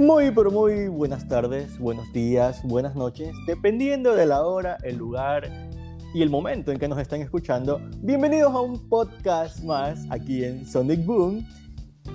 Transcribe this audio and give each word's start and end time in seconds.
Muy, 0.00 0.30
pero 0.30 0.50
muy 0.50 0.88
buenas 0.88 1.28
tardes, 1.28 1.78
buenos 1.78 2.10
días, 2.10 2.62
buenas 2.64 2.96
noches, 2.96 3.34
dependiendo 3.46 4.14
de 4.14 4.24
la 4.24 4.46
hora, 4.46 4.78
el 4.82 4.96
lugar 4.96 5.68
y 6.14 6.22
el 6.22 6.30
momento 6.30 6.72
en 6.72 6.78
que 6.78 6.88
nos 6.88 6.98
están 6.98 7.20
escuchando. 7.20 7.82
Bienvenidos 7.98 8.54
a 8.54 8.60
un 8.60 8.88
podcast 8.88 9.62
más 9.62 10.06
aquí 10.08 10.42
en 10.42 10.64
Sonic 10.64 11.04
Boom. 11.04 11.46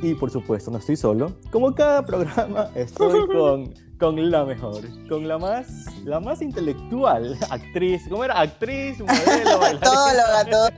Y 0.01 0.15
por 0.15 0.31
supuesto, 0.31 0.71
no 0.71 0.79
estoy 0.79 0.95
solo. 0.95 1.33
Como 1.51 1.75
cada 1.75 2.03
programa, 2.03 2.71
estoy 2.73 3.27
con, 3.27 3.71
con 3.99 4.29
la 4.29 4.43
mejor, 4.43 4.81
con 5.07 5.27
la 5.27 5.37
más, 5.37 5.85
la 6.03 6.19
más 6.19 6.41
intelectual 6.41 7.37
actriz. 7.49 8.03
¿Cómo 8.09 8.23
era? 8.23 8.39
Actriz, 8.39 8.99
modelo, 8.99 9.59
bailarina. 9.59 10.45
todo 10.49 10.69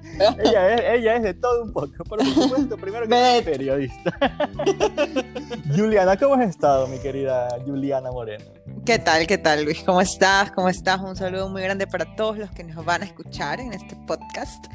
ella, 0.43 0.75
es, 0.75 1.00
ella 1.00 1.15
es 1.15 1.23
de 1.23 1.33
todo 1.33 1.64
un 1.64 1.73
poco. 1.73 2.04
Por 2.04 2.23
supuesto, 2.25 2.77
primero 2.77 3.07
que 3.07 3.38
es 3.38 3.43
periodista. 3.43 4.14
Juliana, 5.75 6.15
¿cómo 6.18 6.36
has 6.36 6.50
estado, 6.50 6.87
mi 6.87 7.00
querida 7.00 7.47
Juliana 7.65 8.11
Moreno? 8.11 8.45
¿Qué 8.86 9.00
tal? 9.00 9.25
¿Qué 9.25 9.37
tal, 9.37 9.65
Luis? 9.65 9.84
¿Cómo 9.84 10.01
estás? 10.01 10.51
¿Cómo 10.51 10.70
estás? 10.70 11.00
Un 11.01 11.15
saludo 11.15 11.50
muy 11.50 11.61
grande 11.61 11.87
para 11.87 12.15
todos 12.15 12.37
los 12.37 12.51
que 12.51 12.64
nos 12.64 12.86
van 12.86 13.01
a 13.01 13.06
escuchar 13.06 13.59
en 13.59 13.73
este 13.73 13.95
podcast. 14.07 14.65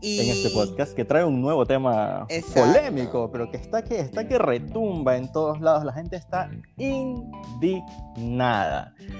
Y... 0.00 0.20
En 0.20 0.30
este 0.30 0.50
podcast 0.50 0.94
que 0.94 1.04
trae 1.04 1.24
un 1.24 1.40
nuevo 1.40 1.66
tema 1.66 2.26
Exacto. 2.28 2.60
polémico, 2.60 3.30
pero 3.30 3.50
que 3.50 3.56
está, 3.58 3.82
que 3.82 4.00
está 4.00 4.26
que 4.26 4.38
retumba 4.38 5.16
en 5.16 5.30
todos 5.30 5.60
lados. 5.60 5.84
La 5.84 5.92
gente 5.92 6.16
está 6.16 6.50
indignada. 6.78 7.34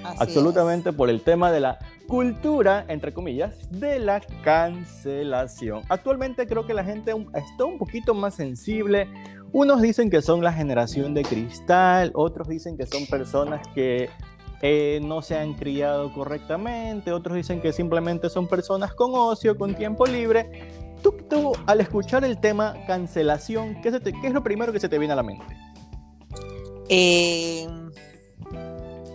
Así 0.05 0.17
absolutamente 0.21 0.91
es. 0.91 0.95
por 0.95 1.11
el 1.11 1.23
tema 1.23 1.53
de 1.53 1.61
la 1.61 1.79
cultura, 2.07 2.85
entre 2.89 3.13
comillas, 3.15 3.71
de 3.71 3.99
la 3.99 4.21
cancelación. 4.43 5.83
Actualmente 5.89 6.47
creo 6.47 6.67
que 6.67 6.75
la 6.75 6.85
gente 6.85 7.13
está 7.35 7.65
un 7.65 7.79
poquito 7.79 8.15
más 8.15 8.35
sensible. 8.35 9.09
Unos 9.53 9.83
dicen 9.83 10.11
que 10.11 10.23
son 10.23 10.43
la 10.43 10.53
generación 10.53 11.13
de 11.13 11.23
cristal, 11.23 12.13
otros 12.15 12.49
dicen 12.49 12.77
que 12.77 12.87
son 12.87 13.07
personas 13.07 13.67
que 13.75 14.09
eh, 14.63 15.01
no 15.03 15.23
se 15.23 15.39
han 15.39 15.55
criado 15.55 16.13
correctamente, 16.13 17.13
otros 17.13 17.37
dicen 17.37 17.63
que 17.63 17.73
simplemente 17.73 18.29
son 18.29 18.47
personas 18.47 18.93
con 18.93 19.13
ocio, 19.15 19.57
con 19.57 19.75
tiempo 19.75 20.07
libre. 20.07 20.69
Tú, 21.03 21.13
tú 21.31 21.53
al 21.67 21.81
escuchar 21.81 22.25
el 22.25 22.39
tema 22.39 22.77
cancelación, 22.87 23.81
¿qué, 23.81 23.91
te, 23.91 24.13
¿qué, 24.13 24.27
es 24.27 24.35
lo 24.35 24.43
primero 24.43 24.71
que 24.73 24.81
se 24.81 24.89
te 24.89 24.99
viene 24.99 25.15
a 25.15 25.17
la 25.17 25.23
mente? 25.23 25.57
Eh, 26.91 27.67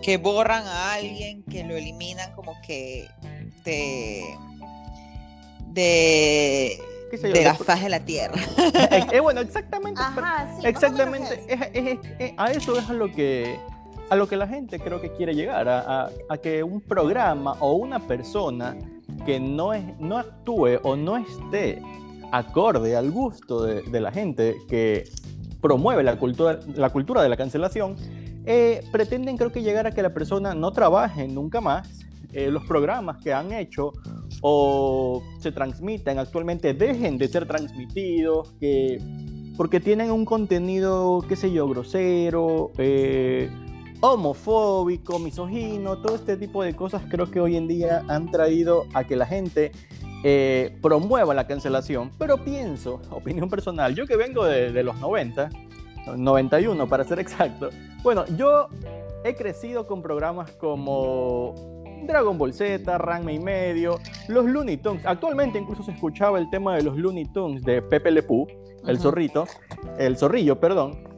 que 0.02 0.16
borran 0.16 0.66
a 0.66 0.94
alguien, 0.94 1.44
que 1.44 1.62
lo 1.62 1.76
eliminan 1.76 2.34
como 2.34 2.60
que 2.66 3.06
de... 3.64 4.24
de 5.68 6.80
yo, 7.12 7.28
de 7.28 7.44
la 7.44 7.54
faz 7.54 7.82
de 7.82 7.88
la 7.88 8.00
tierra. 8.00 8.34
Eh, 8.90 9.06
eh, 9.12 9.20
bueno, 9.20 9.40
exactamente. 9.40 10.00
Ajá, 10.00 10.48
sí, 10.60 10.66
exactamente. 10.66 11.44
Es, 11.48 11.60
es, 11.72 11.98
es, 12.18 12.32
a 12.36 12.50
eso 12.50 12.78
es 12.78 12.88
a 12.88 12.92
lo 12.92 13.10
que 13.12 13.58
a 14.08 14.16
lo 14.16 14.28
que 14.28 14.36
la 14.36 14.46
gente 14.46 14.78
creo 14.78 15.00
que 15.00 15.12
quiere 15.12 15.34
llegar, 15.34 15.68
a, 15.68 16.10
a, 16.28 16.38
que 16.38 16.62
un 16.62 16.80
programa 16.80 17.56
o 17.60 17.74
una 17.74 18.06
persona 18.06 18.76
que 19.24 19.40
no, 19.40 19.72
es, 19.72 19.84
no 19.98 20.18
actúe 20.18 20.78
o 20.82 20.96
no 20.96 21.16
esté 21.16 21.82
acorde 22.32 22.96
al 22.96 23.10
gusto 23.10 23.62
de, 23.62 23.82
de 23.82 24.00
la 24.00 24.12
gente 24.12 24.56
que 24.68 25.04
promueve 25.60 26.02
la 26.02 26.16
cultura, 26.16 26.60
la 26.74 26.90
cultura 26.90 27.22
de 27.22 27.28
la 27.28 27.36
cancelación, 27.36 27.96
eh, 28.44 28.84
pretenden 28.92 29.36
creo 29.36 29.50
que 29.50 29.62
llegar 29.62 29.86
a 29.86 29.90
que 29.90 30.02
la 30.02 30.14
persona 30.14 30.54
no 30.54 30.70
trabaje 30.70 31.26
nunca 31.26 31.60
más, 31.60 32.06
eh, 32.32 32.50
los 32.50 32.64
programas 32.64 33.16
que 33.18 33.32
han 33.32 33.52
hecho 33.52 33.92
o 34.42 35.22
se 35.40 35.50
transmiten 35.50 36.18
actualmente 36.18 36.74
dejen 36.74 37.18
de 37.18 37.26
ser 37.28 37.46
transmitidos, 37.46 38.52
que, 38.60 39.00
porque 39.56 39.80
tienen 39.80 40.12
un 40.12 40.24
contenido, 40.24 41.24
qué 41.28 41.34
sé 41.34 41.50
yo, 41.50 41.68
grosero, 41.68 42.70
eh, 42.78 43.50
homofóbico, 44.00 45.18
misógino, 45.18 45.98
todo 45.98 46.16
este 46.16 46.36
tipo 46.36 46.62
de 46.62 46.74
cosas 46.74 47.02
creo 47.08 47.30
que 47.30 47.40
hoy 47.40 47.56
en 47.56 47.68
día 47.68 48.04
han 48.08 48.30
traído 48.30 48.86
a 48.94 49.04
que 49.04 49.16
la 49.16 49.26
gente 49.26 49.72
eh, 50.24 50.76
promueva 50.82 51.34
la 51.34 51.46
cancelación. 51.46 52.10
Pero 52.18 52.44
pienso, 52.44 53.00
opinión 53.10 53.48
personal, 53.48 53.94
yo 53.94 54.06
que 54.06 54.16
vengo 54.16 54.44
de, 54.44 54.72
de 54.72 54.82
los 54.82 54.98
90, 55.00 55.50
91 56.16 56.88
para 56.88 57.04
ser 57.04 57.18
exacto, 57.18 57.70
bueno, 58.02 58.24
yo 58.36 58.68
he 59.24 59.34
crecido 59.34 59.86
con 59.86 60.02
programas 60.02 60.52
como 60.52 61.54
Dragon 62.06 62.38
Ball 62.38 62.52
Z, 62.52 62.98
Ranma 62.98 63.32
y 63.32 63.38
medio, 63.38 63.98
los 64.28 64.44
Looney 64.44 64.76
Tunes. 64.76 65.04
Actualmente 65.04 65.58
incluso 65.58 65.82
se 65.82 65.92
escuchaba 65.92 66.38
el 66.38 66.48
tema 66.50 66.76
de 66.76 66.82
los 66.82 66.96
Looney 66.96 67.24
Tunes 67.32 67.62
de 67.62 67.82
Pepe 67.82 68.10
Le 68.10 68.22
Pew, 68.22 68.46
el 68.86 68.98
zorrito, 68.98 69.46
el 69.98 70.16
zorrillo, 70.16 70.60
perdón 70.60 71.15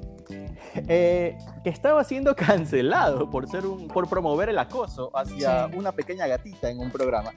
eh, 0.89 1.39
que 1.65 1.71
estaba 1.71 2.05
siendo 2.05 2.35
cancelado 2.37 3.31
por, 3.31 3.49
ser 3.49 3.67
un, 3.67 3.89
por 3.89 4.09
promover 4.09 4.49
el 4.49 4.59
acoso 4.59 5.11
hacia 5.15 5.69
sí. 5.69 5.77
una 5.77 5.93
pequeña 5.93 6.27
gatita 6.27 6.71
en 6.71 6.81
un 6.81 6.91
programa. 6.91 7.33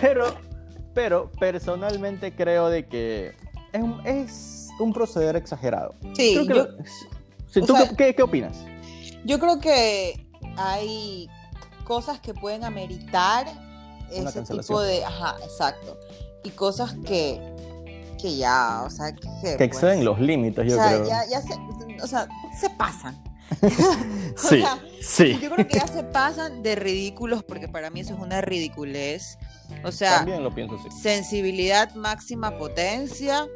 Pero, 0.00 0.34
pero 0.94 1.30
personalmente 1.38 2.34
creo 2.34 2.68
de 2.68 2.86
que 2.86 3.32
es 3.72 3.82
un, 3.82 4.06
es 4.06 4.68
un 4.78 4.92
proceder 4.92 5.36
exagerado. 5.36 5.94
Sí, 6.14 6.34
creo 6.34 6.46
que 6.46 6.54
yo, 6.54 6.84
sí, 7.46 7.60
¿tú 7.60 7.76
sea, 7.76 7.88
qué, 7.96 8.14
qué 8.14 8.22
opinas? 8.22 8.64
Yo 9.24 9.38
creo 9.38 9.58
que 9.58 10.26
hay 10.56 11.28
cosas 11.84 12.20
que 12.20 12.34
pueden 12.34 12.64
ameritar 12.64 13.46
Una 14.16 14.30
ese 14.30 14.42
tipo 14.42 14.80
de... 14.80 15.04
Ajá, 15.04 15.36
exacto. 15.42 15.98
Y 16.42 16.50
cosas 16.50 16.94
que, 17.06 17.40
que 18.20 18.36
ya, 18.36 18.82
o 18.84 18.90
sea, 18.90 19.14
que, 19.14 19.56
que 19.56 19.64
exceden 19.64 19.96
pues, 19.96 20.04
los 20.04 20.20
límites, 20.20 20.66
yo 20.66 20.78
o 20.78 20.82
sea, 20.82 20.88
creo. 20.88 21.08
Ya, 21.08 21.26
ya 21.26 21.40
se, 21.40 21.54
o 22.04 22.06
sea, 22.06 22.28
se 22.58 22.70
pasan. 22.70 23.22
sí, 24.36 24.60
sea, 24.60 24.78
sí. 25.02 25.38
Yo 25.40 25.50
creo 25.50 25.66
que 25.68 25.74
ya 25.78 25.86
se 25.86 26.02
pasan 26.02 26.62
de 26.62 26.74
ridículos 26.76 27.44
porque 27.44 27.68
para 27.68 27.90
mí 27.90 28.00
eso 28.00 28.14
es 28.14 28.20
una 28.20 28.40
ridiculez. 28.40 29.38
O 29.84 29.92
sea, 29.92 30.18
También 30.18 30.42
lo 30.42 30.54
pienso 30.54 30.76
así. 30.76 30.88
sensibilidad 31.00 31.94
máxima 31.94 32.56
potencia. 32.58 33.46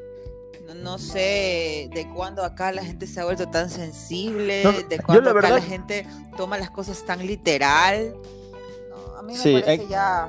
No, 0.67 0.75
no 0.75 0.99
sé 0.99 1.89
de 1.95 2.07
cuándo 2.15 2.45
acá 2.45 2.73
la 2.73 2.85
gente 2.85 3.07
se 3.07 3.21
ha 3.21 3.25
vuelto 3.25 3.49
tan 3.49 3.71
sensible, 3.71 4.63
No, 4.65 4.73
de 4.73 4.99
cuándo 4.99 5.25
la 5.25 5.31
acá 5.31 5.41
verdad- 5.49 5.57
la 5.57 5.63
gente 5.63 6.07
toma 6.37 6.59
las 6.59 6.71
cosas 6.71 7.05
tan 7.07 7.27
literal. 7.27 8.15
No, 8.91 9.17
a 9.17 9.23
mí 9.23 9.33
me 9.33 9.39
Sí, 9.39 9.53
parece 9.55 9.73
ex- 9.83 9.89
ya 9.89 10.29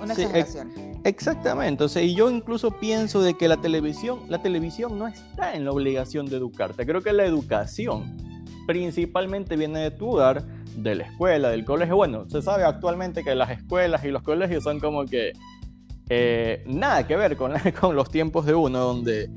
una 0.00 0.14
sí, 0.14 0.22
ex- 0.22 0.30
exageración. 0.34 0.89
Exactamente, 1.02 1.88
sea, 1.88 2.02
y 2.02 2.14
yo 2.14 2.30
incluso 2.30 2.72
pienso 2.72 3.22
de 3.22 3.34
que 3.34 3.48
la 3.48 3.56
televisión, 3.56 4.20
la 4.28 4.42
televisión 4.42 4.98
no 4.98 5.08
está 5.08 5.54
en 5.54 5.64
la 5.64 5.72
obligación 5.72 6.26
de 6.26 6.36
educarte. 6.36 6.84
Creo 6.84 7.00
que 7.00 7.12
la 7.12 7.24
educación 7.24 8.16
principalmente 8.66 9.56
viene 9.56 9.80
de 9.80 9.90
tu 9.90 10.10
hogar, 10.10 10.44
de 10.76 10.94
la 10.94 11.04
escuela, 11.04 11.48
del 11.48 11.64
colegio. 11.64 11.96
Bueno, 11.96 12.28
se 12.28 12.42
sabe 12.42 12.64
actualmente 12.64 13.24
que 13.24 13.34
las 13.34 13.50
escuelas 13.50 14.04
y 14.04 14.08
los 14.08 14.22
colegios 14.22 14.62
son 14.62 14.78
como 14.78 15.06
que 15.06 15.32
eh, 16.10 16.62
nada 16.66 17.06
que 17.06 17.16
ver 17.16 17.36
con, 17.36 17.52
con 17.80 17.96
los 17.96 18.10
tiempos 18.10 18.44
de 18.44 18.54
uno, 18.54 18.78
donde, 18.78 19.30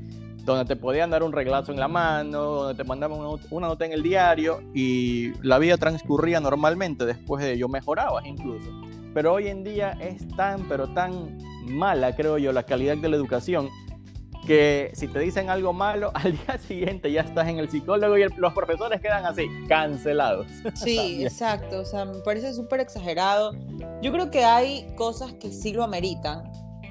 donde 0.44 0.66
te 0.66 0.76
podían 0.76 1.10
dar 1.10 1.22
un 1.22 1.32
reglazo 1.32 1.72
en 1.72 1.80
la 1.80 1.88
mano, 1.88 2.42
donde 2.42 2.74
te 2.74 2.86
mandaban 2.86 3.18
una 3.50 3.68
nota 3.68 3.86
en 3.86 3.92
el 3.92 4.02
diario 4.02 4.60
y 4.74 5.32
la 5.42 5.58
vida 5.58 5.78
transcurría 5.78 6.40
normalmente, 6.40 7.06
después 7.06 7.42
de 7.42 7.54
ello 7.54 7.68
mejorabas 7.68 8.26
incluso. 8.26 8.70
Pero 9.14 9.32
hoy 9.32 9.46
en 9.46 9.62
día 9.62 9.92
es 10.00 10.26
tan, 10.36 10.68
pero 10.68 10.88
tan 10.88 11.38
mala, 11.64 12.14
creo 12.14 12.38
yo, 12.38 12.52
la 12.52 12.62
calidad 12.64 12.96
de 12.96 13.08
la 13.08 13.16
educación, 13.16 13.68
que 14.46 14.90
si 14.94 15.08
te 15.08 15.18
dicen 15.20 15.48
algo 15.48 15.72
malo, 15.72 16.10
al 16.14 16.32
día 16.32 16.58
siguiente 16.58 17.10
ya 17.10 17.22
estás 17.22 17.48
en 17.48 17.58
el 17.58 17.70
psicólogo 17.70 18.18
y 18.18 18.22
el- 18.22 18.32
los 18.36 18.52
profesores 18.52 19.00
quedan 19.00 19.24
así, 19.24 19.46
cancelados. 19.68 20.46
Sí, 20.74 20.98
exacto. 21.24 21.80
O 21.80 21.84
sea, 21.84 22.04
me 22.04 22.18
parece 22.20 22.52
súper 22.52 22.80
exagerado. 22.80 23.52
Yo 24.02 24.12
creo 24.12 24.30
que 24.30 24.44
hay 24.44 24.86
cosas 24.96 25.32
que 25.34 25.50
sí 25.50 25.72
lo 25.72 25.82
ameritan. 25.82 26.44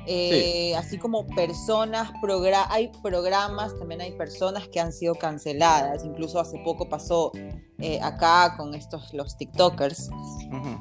Eh, 0.08 0.76
Así 0.76 0.98
como 0.98 1.26
personas, 1.28 2.12
progra- 2.22 2.68
hay 2.70 2.92
programas, 3.02 3.78
también 3.78 4.02
hay 4.02 4.12
personas 4.12 4.68
que 4.68 4.80
han 4.80 4.92
sido 4.92 5.16
canceladas. 5.16 6.04
Incluso 6.04 6.40
hace 6.40 6.60
poco 6.64 6.90
pasó 6.90 7.32
eh, 7.80 8.00
acá 8.02 8.56
con 8.58 8.74
estos, 8.76 9.14
los 9.14 9.38
TikTokers, 9.38 10.10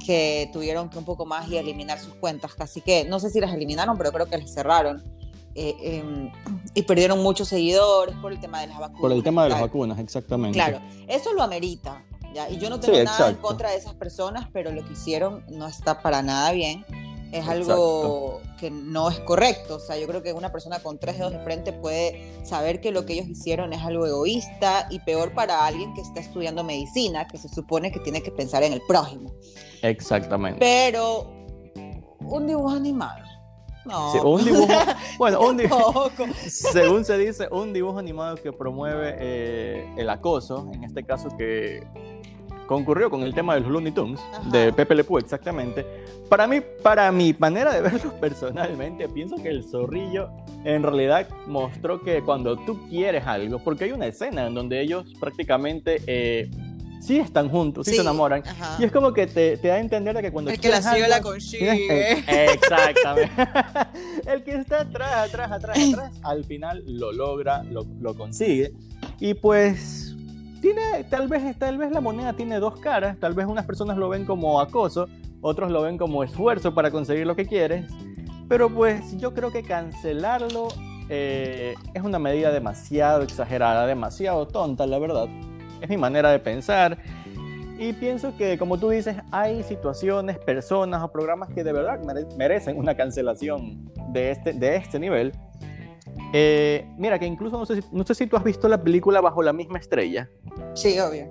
que 0.04 0.50
tuvieron 0.52 0.88
que 0.88 0.98
un 0.98 1.04
poco 1.04 1.24
más 1.26 1.48
y 1.48 1.56
eliminar 1.56 1.98
sus 1.98 2.14
cuentas. 2.14 2.54
Casi 2.54 2.80
que, 2.80 3.04
no 3.04 3.20
sé 3.20 3.30
si 3.30 3.40
las 3.40 3.52
eliminaron, 3.54 3.96
pero 3.98 4.12
creo 4.12 4.26
que 4.26 4.38
las 4.38 4.52
cerraron. 4.52 5.02
eh, 5.54 5.76
em, 5.82 6.30
y 6.74 6.82
perdieron 6.82 7.22
muchos 7.22 7.46
seguidores 7.48 8.16
por 8.22 8.32
el 8.32 8.40
tema 8.40 8.62
de 8.62 8.69
las 8.69 8.78
vacunas. 8.78 9.00
Por 9.02 9.12
el 9.12 9.22
tema 9.22 9.42
de 9.44 9.50
las 9.50 9.60
vacunas, 9.60 9.98
exactamente. 9.98 10.54
Claro, 10.56 10.80
eso 11.08 11.34
lo 11.34 11.42
amerita. 11.42 12.02
¿ya? 12.34 12.48
Y 12.48 12.56
yo 12.56 12.70
no 12.70 12.76
Sí, 12.76 12.82
tengo 12.82 13.04
nada 13.04 13.28
en 13.28 13.36
contra 13.36 13.70
de 13.70 13.76
esas 13.76 13.92
personas, 13.94 14.48
pero 14.50 14.70
lo 14.72 14.82
que 14.82 14.94
hicieron 14.94 15.44
no 15.50 15.66
está 15.66 16.00
para 16.00 16.22
nada 16.22 16.52
bien. 16.52 16.86
Es 17.32 17.49
algo 17.49 18.40
que 18.61 18.70
no 18.70 19.08
es 19.08 19.19
correcto. 19.20 19.76
O 19.76 19.79
sea, 19.79 19.99
yo 19.99 20.06
creo 20.06 20.23
que 20.23 20.32
una 20.32 20.52
persona 20.52 20.81
con 20.81 20.99
tres 20.99 21.19
dedos 21.19 21.32
de 21.32 21.38
frente 21.38 21.73
puede 21.73 22.44
saber 22.44 22.81
que 22.81 22.93
lo 22.93 23.06
que 23.06 23.14
ellos 23.14 23.26
hicieron 23.26 23.73
es 23.73 23.82
algo 23.82 24.06
egoísta 24.06 24.87
y 24.90 25.00
peor 25.00 25.32
para 25.32 25.67
alguien 25.67 25.94
que 25.94 26.02
está 26.02 26.20
estudiando 26.20 26.62
medicina, 26.62 27.26
que 27.26 27.38
se 27.38 27.49
supone 27.49 27.90
que 27.90 28.00
tiene 28.00 28.23
que 28.23 28.31
pensar 28.31 28.62
en 28.62 28.75
el 28.75 28.82
prójimo. 28.87 29.32
Exactamente. 29.81 30.58
Pero 30.61 31.31
un 32.20 32.46
dibujo 32.46 32.70
animado. 32.70 33.25
No. 33.84 34.12
Sí, 34.12 34.19
un 34.23 34.44
dibujo, 34.44 34.73
bueno, 35.19 35.40
un 35.40 35.56
dibujo, 35.56 36.11
según 36.46 37.05
se 37.05 37.19
dice, 37.19 37.49
un 37.50 37.73
dibujo 37.73 37.99
animado 37.99 38.37
que 38.37 38.52
promueve 38.52 39.17
eh, 39.19 39.93
el 39.96 40.08
acoso, 40.08 40.70
en 40.73 40.84
este 40.84 41.02
caso 41.02 41.29
que 41.37 41.82
concurrió 42.66 43.10
con 43.10 43.22
el 43.22 43.34
tema 43.34 43.54
de 43.54 43.60
los 43.60 43.70
Looney 43.70 43.92
Tunes, 43.92 44.20
de 44.50 44.72
Pepe 44.72 44.94
Le 44.94 45.04
Pew 45.04 45.18
exactamente. 45.18 45.84
Para 46.28 46.46
mí, 46.46 46.60
para 46.82 47.12
mi 47.12 47.34
manera 47.38 47.72
de 47.74 47.80
verlo 47.90 48.12
personalmente, 48.20 49.08
pienso 49.08 49.36
que 49.36 49.48
el 49.48 49.64
zorrillo 49.64 50.30
en 50.64 50.82
realidad 50.82 51.28
mostró 51.46 52.00
que 52.00 52.22
cuando 52.22 52.56
tú 52.56 52.88
quieres 52.88 53.26
algo, 53.26 53.58
porque 53.58 53.84
hay 53.84 53.92
una 53.92 54.06
escena 54.06 54.46
en 54.46 54.54
donde 54.54 54.80
ellos 54.80 55.12
prácticamente 55.20 56.00
eh, 56.06 56.50
sí 57.02 57.18
están 57.18 57.48
juntos, 57.48 57.86
sí, 57.86 57.96
se 57.96 58.00
enamoran. 58.00 58.42
Y 58.78 58.84
es 58.84 58.92
como 58.92 59.12
que 59.12 59.26
te, 59.26 59.56
te, 59.56 59.68
da 59.68 59.74
a 59.74 59.78
entender 59.80 60.14
de 60.14 60.22
que 60.22 60.30
cuando... 60.32 60.50
El 60.50 60.60
que 60.60 60.70
la 60.70 60.80
sigue 60.80 61.08
la 61.08 61.20
consigue. 61.20 62.12
exactamente. 62.52 63.32
el 64.26 64.44
que 64.44 64.54
está 64.54 64.82
atrás, 64.82 65.28
atrás, 65.28 65.52
atrás, 65.52 65.78
atrás, 65.78 66.20
al 66.22 66.44
final 66.44 66.82
lo 66.86 67.12
logra, 67.12 67.64
lo, 67.64 67.84
lo 68.00 68.14
consigue. 68.14 68.72
Y 69.18 69.34
pues 69.34 70.01
tiene, 70.62 71.04
tal 71.10 71.28
vez, 71.28 71.58
tal 71.58 71.76
vez 71.76 71.90
la 71.90 72.00
moneda 72.00 72.32
tiene 72.32 72.58
dos 72.58 72.80
caras, 72.80 73.18
tal 73.18 73.34
vez 73.34 73.46
unas 73.46 73.66
personas 73.66 73.98
lo 73.98 74.08
ven 74.08 74.24
como 74.24 74.60
acoso, 74.60 75.08
otros 75.42 75.70
lo 75.70 75.82
ven 75.82 75.98
como 75.98 76.24
esfuerzo 76.24 76.72
para 76.72 76.90
conseguir 76.90 77.26
lo 77.26 77.36
que 77.36 77.46
quieres, 77.46 77.84
pero 78.48 78.70
pues 78.70 79.18
yo 79.18 79.34
creo 79.34 79.50
que 79.50 79.62
cancelarlo 79.62 80.68
eh, 81.08 81.74
es 81.92 82.02
una 82.02 82.18
medida 82.18 82.52
demasiado 82.52 83.22
exagerada, 83.22 83.86
demasiado 83.86 84.46
tonta, 84.46 84.86
la 84.86 84.98
verdad 84.98 85.26
es 85.80 85.90
mi 85.90 85.96
manera 85.96 86.30
de 86.30 86.38
pensar. 86.38 86.96
Y 87.78 87.92
pienso 87.94 88.36
que, 88.36 88.56
como 88.56 88.78
tú 88.78 88.90
dices, 88.90 89.16
hay 89.32 89.64
situaciones, 89.64 90.38
personas 90.38 91.02
o 91.02 91.10
programas 91.10 91.48
que 91.48 91.64
de 91.64 91.72
verdad 91.72 91.98
merecen 92.38 92.78
una 92.78 92.94
cancelación 92.94 93.90
de 94.12 94.30
este, 94.30 94.52
de 94.52 94.76
este 94.76 95.00
nivel. 95.00 95.32
Eh, 96.32 96.87
mira, 96.96 97.19
que 97.19 97.26
incluso 97.26 97.58
no 97.58 97.67
sé, 97.67 97.82
si, 97.82 97.88
no 97.93 98.05
sé 98.05 98.14
si 98.14 98.26
tú 98.26 98.37
has 98.37 98.44
visto 98.44 98.69
la 98.69 98.82
película 98.82 99.20
Bajo 99.20 99.43
la 99.43 99.52
misma 99.52 99.79
estrella. 99.79 100.31
Sí, 100.75 100.99
obvio. 100.99 101.26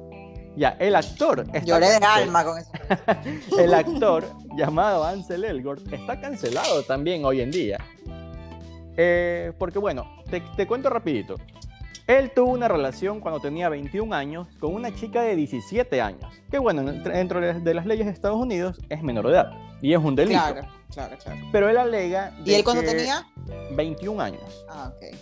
Ya, 0.55 0.75
el 0.79 0.95
actor. 0.95 1.45
Lloré 1.63 1.87
de 1.87 2.05
alma 2.05 2.43
con 2.43 2.57
eso. 2.57 2.71
el 3.59 3.73
actor 3.73 4.25
llamado 4.55 5.03
Ansel 5.03 5.45
Elgort 5.45 5.91
está 5.91 6.19
cancelado 6.19 6.83
también 6.83 7.23
hoy 7.25 7.41
en 7.41 7.51
día. 7.51 7.77
Eh, 8.97 9.53
porque 9.57 9.79
bueno, 9.79 10.05
te, 10.29 10.41
te 10.57 10.67
cuento 10.67 10.89
rapidito. 10.89 11.35
Él 12.07 12.31
tuvo 12.35 12.51
una 12.51 12.67
relación 12.67 13.21
cuando 13.21 13.39
tenía 13.39 13.69
21 13.69 14.13
años 14.13 14.47
con 14.59 14.73
una 14.73 14.93
chica 14.93 15.21
de 15.21 15.35
17 15.35 16.01
años, 16.01 16.33
que 16.49 16.59
bueno, 16.59 16.83
dentro 16.83 17.39
de 17.39 17.73
las 17.73 17.85
leyes 17.85 18.05
de 18.05 18.11
Estados 18.11 18.37
Unidos 18.37 18.81
es 18.89 19.01
menor 19.01 19.27
de 19.27 19.33
edad 19.33 19.51
y 19.81 19.93
es 19.93 19.99
un 19.99 20.15
delito. 20.15 20.39
Claro, 20.39 20.67
claro, 20.91 21.15
claro. 21.21 21.39
Pero 21.51 21.69
él 21.69 21.77
alega... 21.77 22.33
¿Y 22.45 22.53
él 22.53 22.63
cuando 22.63 22.83
tenía? 22.83 23.25
21 23.71 24.21
años. 24.21 24.65
Ah, 24.69 24.91
ok. 24.93 25.15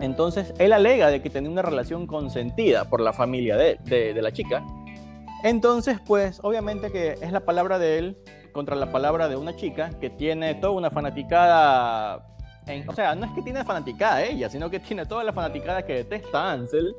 Entonces, 0.00 0.52
él 0.58 0.72
alega 0.72 1.08
de 1.08 1.22
que 1.22 1.30
tenía 1.30 1.50
una 1.50 1.62
relación 1.62 2.06
consentida 2.06 2.88
por 2.88 3.00
la 3.00 3.12
familia 3.12 3.56
de, 3.56 3.76
de 3.84 4.22
la 4.22 4.32
chica. 4.32 4.64
Entonces, 5.42 5.98
pues, 6.04 6.40
obviamente 6.42 6.90
que 6.90 7.12
es 7.20 7.32
la 7.32 7.44
palabra 7.44 7.78
de 7.78 7.98
él 7.98 8.18
contra 8.52 8.76
la 8.76 8.90
palabra 8.92 9.28
de 9.28 9.36
una 9.36 9.56
chica 9.56 9.90
que 10.00 10.10
tiene 10.10 10.54
toda 10.54 10.72
una 10.72 10.90
fanaticada 10.90 12.34
o 12.86 12.94
sea, 12.94 13.14
no 13.14 13.26
es 13.26 13.32
que 13.32 13.42
tiene 13.42 13.62
fanaticada 13.64 14.22
ella, 14.22 14.48
sino 14.48 14.70
que 14.70 14.80
tiene 14.80 15.04
toda 15.04 15.22
la 15.22 15.32
fanaticada 15.32 15.84
que 15.84 15.94
detesta 15.94 16.48
a 16.48 16.52
Ansel, 16.52 16.96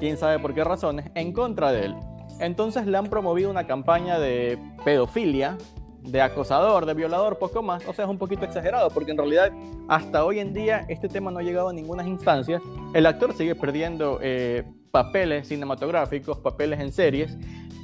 quién 0.00 0.16
sabe 0.16 0.38
por 0.38 0.54
qué 0.54 0.64
razones, 0.64 1.10
en 1.14 1.32
contra 1.32 1.72
de 1.72 1.86
él. 1.86 1.96
Entonces 2.40 2.86
le 2.86 2.96
han 2.96 3.06
promovido 3.06 3.50
una 3.50 3.66
campaña 3.66 4.18
de 4.18 4.58
pedofilia, 4.84 5.58
de 6.06 6.20
acosador, 6.20 6.86
de 6.86 6.94
violador, 6.94 7.38
poco 7.38 7.62
más. 7.62 7.86
O 7.86 7.92
sea, 7.92 8.04
es 8.04 8.10
un 8.10 8.18
poquito 8.18 8.44
exagerado, 8.44 8.90
porque 8.90 9.10
en 9.10 9.18
realidad 9.18 9.52
hasta 9.88 10.24
hoy 10.24 10.38
en 10.38 10.52
día 10.52 10.84
este 10.88 11.08
tema 11.08 11.30
no 11.30 11.38
ha 11.38 11.42
llegado 11.42 11.68
a 11.68 11.72
ninguna 11.72 12.06
instancia. 12.06 12.60
El 12.94 13.06
actor 13.06 13.34
sigue 13.34 13.54
perdiendo 13.54 14.18
eh, 14.22 14.64
papeles 14.90 15.48
cinematográficos, 15.48 16.38
papeles 16.38 16.80
en 16.80 16.92
series, 16.92 17.36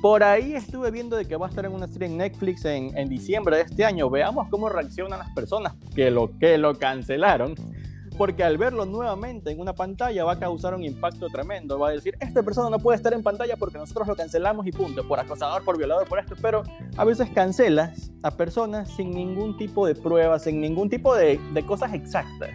por 0.02 0.24
ahí 0.24 0.54
estuve 0.54 0.90
viendo 0.90 1.16
de 1.16 1.26
que 1.26 1.36
va 1.36 1.46
a 1.46 1.48
estar 1.48 1.64
en 1.64 1.72
una 1.72 1.86
serie 1.86 2.08
en 2.08 2.16
Netflix 2.16 2.64
en, 2.64 2.96
en 2.98 3.08
diciembre 3.08 3.56
de 3.56 3.62
este 3.62 3.84
año. 3.84 4.10
Veamos 4.10 4.48
cómo 4.50 4.68
reaccionan 4.68 5.20
las 5.20 5.30
personas 5.30 5.74
que 5.94 6.10
lo, 6.10 6.36
que 6.40 6.58
lo 6.58 6.76
cancelaron. 6.76 7.54
Porque 8.22 8.44
al 8.44 8.56
verlo 8.56 8.86
nuevamente 8.86 9.50
en 9.50 9.58
una 9.58 9.72
pantalla 9.72 10.22
va 10.22 10.34
a 10.34 10.38
causar 10.38 10.76
un 10.76 10.84
impacto 10.84 11.26
tremendo. 11.28 11.76
Va 11.76 11.88
a 11.88 11.90
decir, 11.90 12.16
esta 12.20 12.40
persona 12.44 12.70
no 12.70 12.78
puede 12.78 12.94
estar 12.94 13.12
en 13.12 13.20
pantalla 13.20 13.56
porque 13.56 13.78
nosotros 13.78 14.06
lo 14.06 14.14
cancelamos 14.14 14.64
y 14.64 14.70
punto. 14.70 15.08
Por 15.08 15.18
acosador, 15.18 15.64
por 15.64 15.76
violador, 15.76 16.06
por 16.06 16.20
esto. 16.20 16.36
Pero 16.40 16.62
a 16.96 17.04
veces 17.04 17.30
cancelas 17.30 18.12
a 18.22 18.30
personas 18.30 18.88
sin 18.90 19.10
ningún 19.10 19.56
tipo 19.56 19.88
de 19.88 19.96
pruebas, 19.96 20.44
sin 20.44 20.60
ningún 20.60 20.88
tipo 20.88 21.16
de, 21.16 21.40
de 21.52 21.66
cosas 21.66 21.94
exactas 21.94 22.52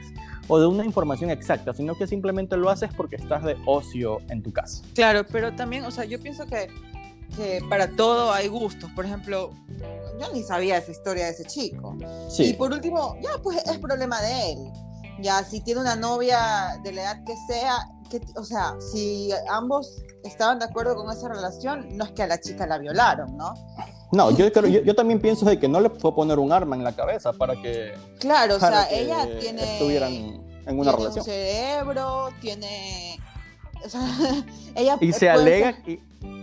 o 0.47 0.57
de 0.57 0.67
una 0.67 0.85
información 0.85 1.31
exacta, 1.31 1.73
sino 1.73 1.95
que 1.95 2.07
simplemente 2.07 2.55
lo 2.55 2.69
haces 2.69 2.89
porque 2.95 3.17
estás 3.17 3.43
de 3.43 3.57
ocio 3.65 4.19
en 4.29 4.43
tu 4.43 4.53
casa. 4.53 4.85
Claro, 4.95 5.25
pero 5.29 5.53
también, 5.53 5.83
o 5.83 5.91
sea, 5.91 6.05
yo 6.05 6.17
pienso 6.21 6.45
que 6.45 6.69
que 7.35 7.61
para 7.69 7.89
todo 7.89 8.31
hay 8.31 8.47
gustos. 8.47 8.89
Por 8.91 9.05
ejemplo, 9.05 9.51
yo 10.17 10.33
ni 10.33 10.43
sabía 10.43 10.77
esa 10.77 10.91
historia 10.91 11.25
de 11.25 11.31
ese 11.31 11.43
chico. 11.43 11.97
Y 12.39 12.53
por 12.53 12.71
último, 12.71 13.17
ya, 13.21 13.41
pues 13.43 13.57
es 13.65 13.77
problema 13.79 14.21
de 14.21 14.53
él. 14.53 14.86
Ya, 15.19 15.43
si 15.43 15.61
tiene 15.61 15.81
una 15.81 15.95
novia 15.95 16.79
de 16.83 16.91
la 16.91 17.01
edad 17.01 17.23
que 17.23 17.35
sea, 17.47 17.89
que, 18.09 18.21
o 18.35 18.43
sea, 18.43 18.75
si 18.79 19.29
ambos 19.49 20.03
estaban 20.23 20.59
de 20.59 20.65
acuerdo 20.65 20.95
con 20.95 21.11
esa 21.11 21.27
relación, 21.27 21.97
no 21.97 22.05
es 22.05 22.11
que 22.11 22.23
a 22.23 22.27
la 22.27 22.39
chica 22.39 22.67
la 22.67 22.77
violaron, 22.77 23.35
¿no? 23.35 23.53
No, 24.11 24.31
yo, 24.31 24.47
yo, 24.47 24.95
también 24.95 25.19
pienso 25.19 25.45
de 25.45 25.59
que 25.59 25.67
no 25.67 25.81
le 25.81 25.89
fue 25.89 26.15
poner 26.15 26.39
un 26.39 26.53
arma 26.53 26.75
en 26.77 26.83
la 26.83 26.93
cabeza 26.93 27.33
para 27.33 27.61
que. 27.61 27.93
Claro, 28.19 28.55
o 28.55 28.59
sea, 28.59 28.89
ella 28.89 29.27
tiene. 29.39 29.73
Estuvieran 29.73 30.13
en 30.13 30.79
una 30.79 30.93
relación. 30.93 31.19
Un 31.19 31.25
cerebro, 31.25 32.29
tiene. 32.39 33.19
O 33.83 33.89
sea, 33.89 34.07
ella. 34.75 34.97
Y 35.01 35.11
se 35.11 35.29
alega. 35.29 35.77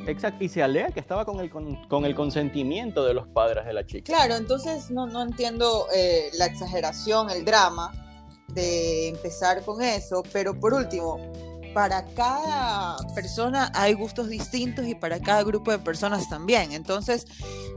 Exacto, 0.07 0.45
y 0.45 0.51
se 0.51 0.63
alega 0.63 0.91
que 0.91 1.01
estaba 1.01 1.25
con 1.25 1.41
el, 1.41 1.49
con, 1.51 2.05
el 2.05 2.15
consentimiento 2.15 3.07
de 3.07 3.15
los 3.15 3.27
padres 3.27 3.65
de 3.65 3.73
la 3.73 3.87
chica. 3.87 4.13
Claro, 4.13 4.35
entonces 4.37 4.91
no, 4.91 5.07
no 5.07 5.23
entiendo 5.23 5.87
eh, 5.95 6.29
la 6.35 6.45
exageración, 6.45 7.31
el 7.31 7.47
drama 7.47 8.04
de 8.55 9.09
empezar 9.09 9.63
con 9.65 9.83
eso, 9.83 10.23
pero 10.33 10.59
por 10.59 10.75
último, 10.75 11.19
para 11.75 12.05
cada 12.15 12.97
persona 13.15 13.71
hay 13.75 13.93
gustos 13.95 14.29
distintos 14.29 14.87
y 14.87 14.95
para 14.95 15.21
cada 15.21 15.43
grupo 15.43 15.73
de 15.73 15.79
personas 15.81 16.29
también. 16.29 16.73
Entonces, 16.73 17.27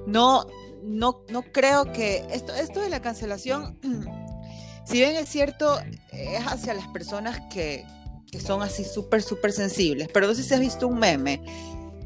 no, 0.06 0.46
no, 0.84 1.24
no 1.30 1.42
creo 1.42 1.92
que 1.92 2.26
esto, 2.32 2.54
esto 2.54 2.80
de 2.80 2.90
la 2.90 3.02
cancelación, 3.02 3.80
si 4.86 4.94
bien 5.00 5.16
es 5.16 5.28
cierto, 5.28 5.80
es 6.12 6.46
hacia 6.46 6.74
las 6.74 6.88
personas 6.88 7.42
que, 7.52 7.86
que 8.32 8.40
son 8.40 8.62
así 8.62 8.84
súper, 8.84 9.22
súper 9.24 9.52
sensibles, 9.52 10.08
pero 10.14 10.28
no 10.28 10.36
sé 10.36 10.44
si 10.44 10.54
has 10.54 10.60
visto 10.60 10.88
un 10.88 11.00
meme 11.00 11.42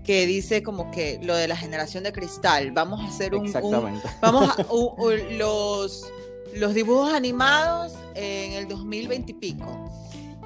que 0.03 0.25
dice 0.25 0.63
como 0.63 0.89
que 0.91 1.19
lo 1.21 1.35
de 1.35 1.47
la 1.47 1.55
generación 1.55 2.03
de 2.03 2.11
cristal, 2.11 2.71
vamos 2.71 3.01
a 3.01 3.07
hacer 3.07 3.35
un, 3.35 3.51
vamos 4.21 4.49
a 4.49 4.63
los 5.37 6.11
los 6.55 6.73
dibujos 6.73 7.13
animados 7.13 7.93
en 8.15 8.53
el 8.53 8.67
2020 8.67 9.31
y 9.31 9.35
pico 9.35 9.91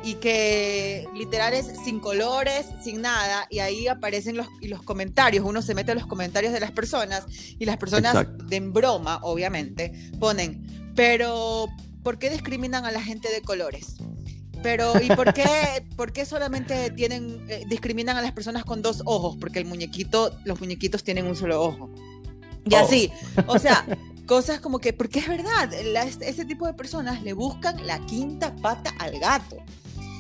y 0.06 0.16
que 0.16 1.08
literal 1.16 1.56
es 1.56 1.66
sin 1.84 2.00
colores, 2.00 2.68
sin 2.84 3.02
nada, 3.02 3.48
y 3.50 3.58
ahí 3.58 3.88
aparecen 3.88 4.38
los, 4.38 4.48
los 4.62 4.84
comentarios, 4.84 5.44
uno 5.44 5.64
se 5.64 5.74
mete 5.74 5.94
a 5.94 5.96
los 5.96 6.06
comentarios 6.06 6.54
de 6.54 6.60
las 6.60 6.72
personas 6.72 7.26
y 7.58 7.66
las 7.66 7.78
personas 7.78 8.28
de 8.48 8.56
en 8.56 8.72
broma, 8.72 9.20
obviamente, 9.24 10.12
ponen, 10.20 10.92
pero 10.96 11.68
¿por 12.04 12.20
qué 12.20 12.30
discriminan 12.30 12.86
a 12.86 12.92
la 12.92 13.02
gente 13.02 13.32
de 13.32 13.42
colores? 13.42 13.96
Pero, 14.62 14.94
¿y 15.02 15.08
por 15.16 15.34
qué, 15.34 15.46
por 15.96 16.14
qué 16.14 16.26
solamente 16.26 16.92
tienen, 16.92 17.44
eh, 17.50 17.66
discriminan 17.68 18.16
a 18.16 18.22
las 18.22 18.32
personas 18.32 18.64
con 18.64 18.84
dos 18.84 19.02
ojos? 19.06 19.38
Porque 19.40 19.60
el 19.60 19.66
muñequito, 19.66 20.38
los 20.44 20.60
muñequitos 20.60 21.04
tienen 21.04 21.26
un 21.26 21.36
solo 21.36 21.62
ojo. 21.62 21.90
Y 22.66 22.74
oh. 22.76 22.80
así, 22.80 23.12
o 23.48 23.60
sea, 23.60 23.86
cosas 24.26 24.60
como 24.60 24.80
que, 24.80 24.94
porque 24.94 25.20
es 25.20 25.28
verdad, 25.28 25.74
ese 25.74 26.46
tipo 26.46 26.66
de 26.68 26.74
personas 26.74 27.24
le 27.24 27.34
buscan 27.34 27.86
la 27.86 28.00
quinta 28.06 28.56
pata 28.62 28.92
al 29.00 29.20
gato. 29.20 29.58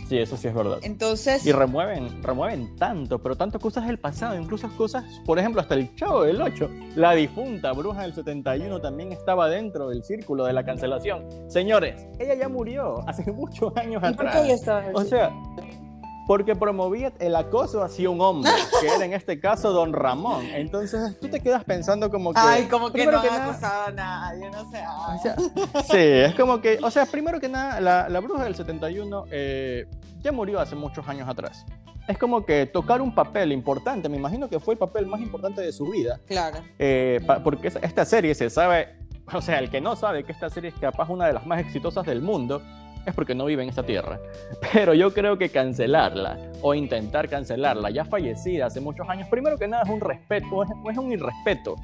Sí, 0.07 0.19
eso 0.19 0.37
sí 0.37 0.47
es 0.47 0.53
verdad. 0.53 0.77
Entonces. 0.83 1.45
Y 1.45 1.51
remueven, 1.51 2.21
remueven 2.21 2.75
tanto, 2.75 3.19
pero 3.19 3.35
tanto 3.35 3.59
cosas 3.59 3.87
del 3.87 3.97
pasado, 3.97 4.39
incluso 4.39 4.69
cosas, 4.77 5.03
por 5.25 5.39
ejemplo, 5.39 5.61
hasta 5.61 5.73
el 5.73 5.95
Chavo 5.95 6.23
del 6.23 6.41
8. 6.41 6.69
La 6.95 7.13
difunta 7.13 7.71
bruja 7.71 8.03
del 8.03 8.13
71 8.13 8.81
también 8.81 9.11
estaba 9.11 9.49
dentro 9.49 9.89
del 9.89 10.03
círculo 10.03 10.45
de 10.45 10.53
la 10.53 10.63
cancelación. 10.63 11.25
Señores, 11.49 12.07
ella 12.19 12.35
ya 12.35 12.49
murió 12.49 13.07
hace 13.07 13.31
muchos 13.31 13.75
años 13.77 14.03
¿Y 14.03 14.05
atrás. 14.05 14.15
¿Por 14.15 14.31
qué 14.31 14.45
ella 14.45 14.53
estaba 14.53 14.85
O 14.93 15.03
sea, 15.03 15.31
porque 16.27 16.55
promovía 16.55 17.13
el 17.19 17.35
acoso 17.35 17.83
hacia 17.83 18.09
un 18.09 18.21
hombre, 18.21 18.51
que 18.81 18.87
era 18.87 19.05
en 19.05 19.13
este 19.13 19.39
caso 19.39 19.71
Don 19.71 19.93
Ramón. 19.93 20.45
Entonces 20.45 21.19
tú 21.19 21.27
te 21.27 21.39
quedas 21.39 21.63
pensando 21.63 22.09
como 22.09 22.33
que... 22.33 22.39
Ay, 22.39 22.67
como 22.67 22.91
que 22.91 23.05
no 23.05 23.21
que 23.21 23.29
acosado 23.29 23.87
a 23.87 23.91
nadie, 23.91 24.49
no 24.49 24.69
sé. 24.71 24.83
O 24.87 25.17
sea, 25.21 25.35
sí, 25.83 25.97
es 25.97 26.35
como 26.35 26.61
que, 26.61 26.79
o 26.81 26.89
sea, 26.89 27.05
primero 27.05 27.39
que 27.39 27.49
nada, 27.49 27.79
la, 27.79 28.09
la 28.09 28.19
bruja 28.19 28.43
del 28.43 28.55
71 28.55 29.25
eh, 29.31 29.85
ya 30.21 30.31
murió 30.31 30.59
hace 30.59 30.75
muchos 30.75 31.07
años 31.07 31.29
atrás. 31.29 31.65
Es 32.07 32.17
como 32.17 32.45
que 32.45 32.67
tocar 32.67 33.01
un 33.01 33.15
papel 33.15 33.51
importante, 33.51 34.09
me 34.09 34.17
imagino 34.17 34.47
que 34.47 34.59
fue 34.59 34.75
el 34.75 34.77
papel 34.77 35.07
más 35.07 35.21
importante 35.21 35.61
de 35.61 35.71
su 35.71 35.89
vida. 35.89 36.19
Claro. 36.27 36.59
Eh, 36.77 37.19
porque 37.43 37.67
esta 37.67 38.05
serie 38.05 38.35
se 38.35 38.49
sabe, 38.49 38.95
o 39.33 39.41
sea, 39.41 39.59
el 39.59 39.71
que 39.71 39.81
no 39.81 39.95
sabe 39.95 40.23
que 40.23 40.31
esta 40.31 40.49
serie 40.49 40.69
es 40.69 40.75
capaz 40.75 41.09
una 41.09 41.25
de 41.25 41.33
las 41.33 41.47
más 41.47 41.59
exitosas 41.59 42.05
del 42.05 42.21
mundo, 42.21 42.61
es 43.05 43.13
porque 43.13 43.35
no 43.35 43.45
vive 43.45 43.63
en 43.63 43.69
esta 43.69 43.83
tierra. 43.83 44.19
Pero 44.73 44.93
yo 44.93 45.13
creo 45.13 45.37
que 45.37 45.49
cancelarla 45.49 46.37
o 46.61 46.73
intentar 46.73 47.29
cancelarla, 47.29 47.89
ya 47.89 48.05
fallecida 48.05 48.67
hace 48.67 48.81
muchos 48.81 49.07
años, 49.09 49.27
primero 49.29 49.57
que 49.57 49.67
nada 49.67 49.83
es 49.83 49.89
un 49.89 50.01
respeto, 50.01 50.63
es, 50.63 50.97
un 50.97 51.11
irrespeto 51.11 51.75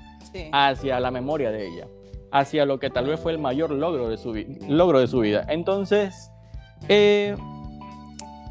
hacia 0.51 1.00
la 1.00 1.12
memoria 1.12 1.51
de 1.51 1.68
ella, 1.68 1.88
hacia 2.32 2.66
lo 2.66 2.80
que 2.80 2.90
tal 2.90 3.08
vez 3.08 3.20
fue 3.20 3.32
el 3.32 3.38
mayor 3.38 3.72
logro 3.72 4.10
de 4.10 4.18
su, 4.18 4.34
logro 4.68 5.00
de 5.00 5.08
su 5.08 5.20
vida. 5.20 5.46
Entonces, 5.50 6.32
eh, 6.90 7.36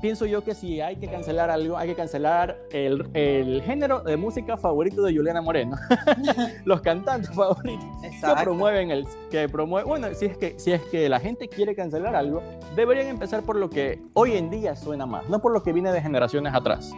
pienso 0.01 0.27
yo 0.27 0.43
que 0.43 0.55
si 0.55 0.81
hay 0.81 0.97
que 0.97 1.09
cancelar 1.09 1.51
algo, 1.51 1.77
hay 1.77 1.89
que 1.89 1.95
cancelar 1.95 2.59
el, 2.73 3.09
el 3.15 3.63
género 3.63 4.01
de 4.01 4.17
música 4.17 4.57
favorito 4.57 5.03
de 5.03 5.15
Juliana 5.15 5.43
Moreno. 5.43 5.77
Los 6.65 6.81
cantantes 6.81 7.35
favoritos 7.35 7.85
que 8.03 8.43
promueven 8.43 8.91
el 8.91 9.07
que 9.31 9.49
promueven, 9.49 9.89
bueno, 9.89 10.09
si 10.15 10.27
es 10.27 10.37
que 10.37 10.59
si 10.59 10.73
es 10.73 10.83
que 10.83 11.09
la 11.09 11.21
gente 11.21 11.49
quiere 11.49 11.75
cancelar 11.75 12.17
algo, 12.17 12.43
deberían 12.75 13.07
empezar 13.07 13.43
por 13.43 13.57
lo 13.57 13.71
que 13.71 14.01
hoy 14.15 14.33
en 14.33 14.51
día 14.51 14.77
suena 14.77 15.07
más, 15.07 15.29
no 15.29 15.41
por 15.41 15.53
lo 15.53 15.63
que 15.63 15.73
viene 15.73 15.93
de 15.93 16.01
generaciones 16.01 16.55
atrás. 16.55 16.93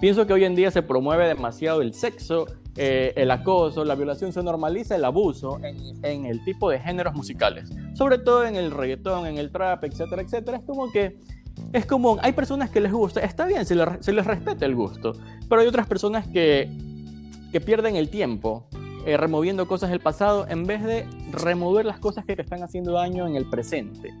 Pienso 0.00 0.26
que 0.26 0.32
hoy 0.32 0.44
en 0.44 0.54
día 0.54 0.70
se 0.70 0.82
promueve 0.82 1.26
demasiado 1.26 1.80
el 1.80 1.94
sexo, 1.94 2.46
eh, 2.76 3.12
el 3.16 3.30
acoso, 3.30 3.84
la 3.84 3.94
violación, 3.94 4.32
se 4.32 4.42
normaliza 4.42 4.96
el 4.96 5.04
abuso 5.04 5.60
en, 5.62 6.04
en, 6.04 6.26
el 6.26 6.44
tipo 6.44 6.68
de 6.68 6.78
géneros 6.80 7.14
musicales, 7.14 7.70
sobre 7.94 8.18
todo 8.18 8.44
en 8.44 8.56
el 8.56 8.70
reggaetón, 8.70 9.26
en 9.26 9.38
el 9.38 9.50
trap, 9.50 9.84
etcétera, 9.84 10.20
etcétera. 10.22 10.58
Es 10.58 10.64
como 10.64 10.90
que 10.90 11.16
es 11.72 11.86
como, 11.86 12.18
hay 12.22 12.32
personas 12.32 12.70
que 12.70 12.80
les 12.80 12.92
gusta, 12.92 13.20
está 13.20 13.46
bien, 13.46 13.66
se 13.66 13.74
les, 13.74 13.88
se 14.00 14.12
les 14.12 14.26
respeta 14.26 14.64
el 14.64 14.74
gusto, 14.74 15.12
pero 15.48 15.60
hay 15.60 15.66
otras 15.66 15.86
personas 15.86 16.26
que, 16.28 16.70
que 17.52 17.60
pierden 17.60 17.96
el 17.96 18.10
tiempo 18.10 18.68
eh, 19.06 19.16
removiendo 19.16 19.68
cosas 19.68 19.90
del 19.90 20.00
pasado 20.00 20.46
en 20.48 20.64
vez 20.64 20.82
de 20.82 21.06
remover 21.32 21.84
las 21.84 21.98
cosas 21.98 22.24
que 22.24 22.34
te 22.36 22.42
están 22.42 22.62
haciendo 22.62 22.92
daño 22.92 23.26
en 23.26 23.36
el 23.36 23.48
presente. 23.50 24.14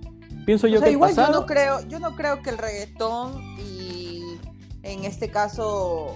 Pienso 0.44 0.66
yo 0.66 0.82
que 0.82 0.90
igual 0.90 1.10
el 1.10 1.16
pasado... 1.16 1.32
yo 1.32 1.40
no 1.40 1.46
creo, 1.46 1.80
yo 1.88 1.98
no 2.00 2.16
creo 2.16 2.42
que 2.42 2.50
el 2.50 2.58
reggaetón 2.58 3.40
y 3.58 4.38
en 4.82 5.04
este 5.04 5.30
caso 5.30 6.14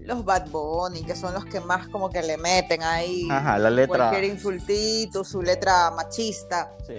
los 0.00 0.24
Bad 0.24 0.50
Bunny, 0.50 1.04
que 1.04 1.16
son 1.16 1.32
los 1.32 1.44
que 1.46 1.60
más 1.60 1.88
como 1.88 2.10
que 2.10 2.22
le 2.22 2.36
meten 2.36 2.82
ahí 2.82 3.28
Ajá, 3.30 3.56
la 3.58 3.70
letra... 3.70 4.10
cualquier 4.10 4.24
insultito, 4.24 5.24
su 5.24 5.40
letra 5.40 5.90
machista. 5.92 6.74
Sí. 6.86 6.94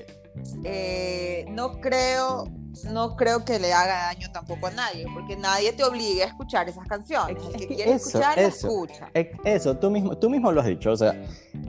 Eh, 0.64 1.46
no 1.50 1.80
creo 1.80 2.46
no 2.92 3.16
creo 3.16 3.46
que 3.46 3.60
le 3.60 3.74
haga 3.74 4.06
daño 4.06 4.32
tampoco 4.32 4.68
a 4.68 4.72
nadie, 4.72 5.06
porque 5.14 5.36
nadie 5.36 5.74
te 5.74 5.84
obliga 5.84 6.26
a 6.26 6.28
escuchar 6.28 6.68
esas 6.68 6.88
canciones. 6.88 7.42
El 7.54 7.68
que 7.68 7.68
quiere 7.68 7.94
escuchar, 7.94 8.40
escucha. 8.40 9.10
Eso, 9.44 9.78
tú 9.78 9.90
mismo, 9.90 10.18
tú 10.18 10.30
mismo 10.30 10.52
lo 10.52 10.62
has 10.62 10.68
dicho. 10.68 10.92
O 10.92 10.98
sea, 10.98 11.16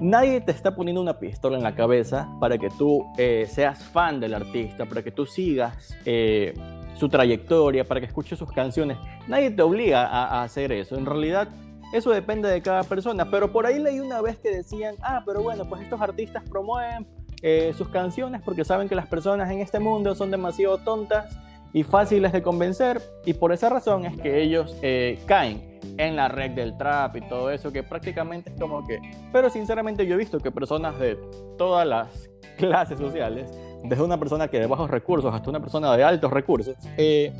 nadie 0.00 0.40
te 0.40 0.52
está 0.52 0.74
poniendo 0.74 1.00
una 1.00 1.18
pistola 1.18 1.56
en 1.56 1.62
la 1.62 1.74
cabeza 1.74 2.28
para 2.40 2.58
que 2.58 2.68
tú 2.70 3.06
eh, 3.18 3.48
seas 3.50 3.82
fan 3.82 4.20
del 4.20 4.34
artista, 4.34 4.86
para 4.86 5.02
que 5.02 5.10
tú 5.10 5.26
sigas 5.26 5.94
eh, 6.04 6.54
su 6.96 7.08
trayectoria, 7.08 7.84
para 7.84 8.00
que 8.00 8.06
escuches 8.06 8.38
sus 8.38 8.50
canciones. 8.50 8.98
Nadie 9.28 9.50
te 9.50 9.62
obliga 9.62 10.06
a, 10.06 10.40
a 10.40 10.42
hacer 10.42 10.72
eso. 10.72 10.96
En 10.96 11.06
realidad, 11.06 11.48
eso 11.92 12.10
depende 12.10 12.48
de 12.48 12.62
cada 12.62 12.82
persona. 12.82 13.30
Pero 13.30 13.52
por 13.52 13.66
ahí 13.66 13.78
leí 13.78 14.00
una 14.00 14.20
vez 14.20 14.38
que 14.38 14.50
decían, 14.50 14.96
ah, 15.02 15.22
pero 15.24 15.42
bueno, 15.42 15.68
pues 15.68 15.82
estos 15.82 16.00
artistas 16.00 16.42
promueven 16.48 17.06
eh, 17.46 17.74
sus 17.76 17.90
canciones 17.90 18.40
porque 18.42 18.64
saben 18.64 18.88
que 18.88 18.94
las 18.94 19.06
personas 19.06 19.50
en 19.50 19.60
este 19.60 19.78
mundo 19.78 20.14
son 20.14 20.30
demasiado 20.30 20.78
tontas 20.78 21.36
y 21.74 21.82
fáciles 21.82 22.32
de 22.32 22.40
convencer 22.40 23.02
y 23.26 23.34
por 23.34 23.52
esa 23.52 23.68
razón 23.68 24.06
es 24.06 24.18
que 24.18 24.40
ellos 24.40 24.74
eh, 24.80 25.20
caen 25.26 25.78
en 25.98 26.16
la 26.16 26.28
red 26.28 26.52
del 26.52 26.74
trap 26.78 27.16
y 27.16 27.20
todo 27.28 27.50
eso 27.50 27.70
que 27.70 27.82
prácticamente 27.82 28.48
es 28.48 28.58
como 28.58 28.86
que 28.86 28.98
pero 29.30 29.50
sinceramente 29.50 30.06
yo 30.06 30.14
he 30.14 30.16
visto 30.16 30.38
que 30.38 30.50
personas 30.50 30.98
de 30.98 31.18
todas 31.58 31.86
las 31.86 32.30
clases 32.56 32.98
sociales 32.98 33.50
desde 33.82 34.02
una 34.02 34.18
persona 34.18 34.48
que 34.48 34.58
de 34.58 34.66
bajos 34.66 34.90
recursos 34.90 35.34
hasta 35.34 35.50
una 35.50 35.60
persona 35.60 35.94
de 35.94 36.02
altos 36.02 36.30
recursos 36.30 36.74
eh, 36.96 37.30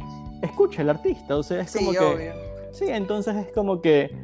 escucha 0.43 0.83
el 0.83 0.91
artista 0.91 1.35
o 1.35 1.43
sea 1.43 1.63
es 1.63 1.73
como 1.73 1.93
que 1.93 2.31
sí 2.73 2.85
entonces 2.89 3.37
es 3.37 3.53
como 3.55 3.81
que 3.81 4.15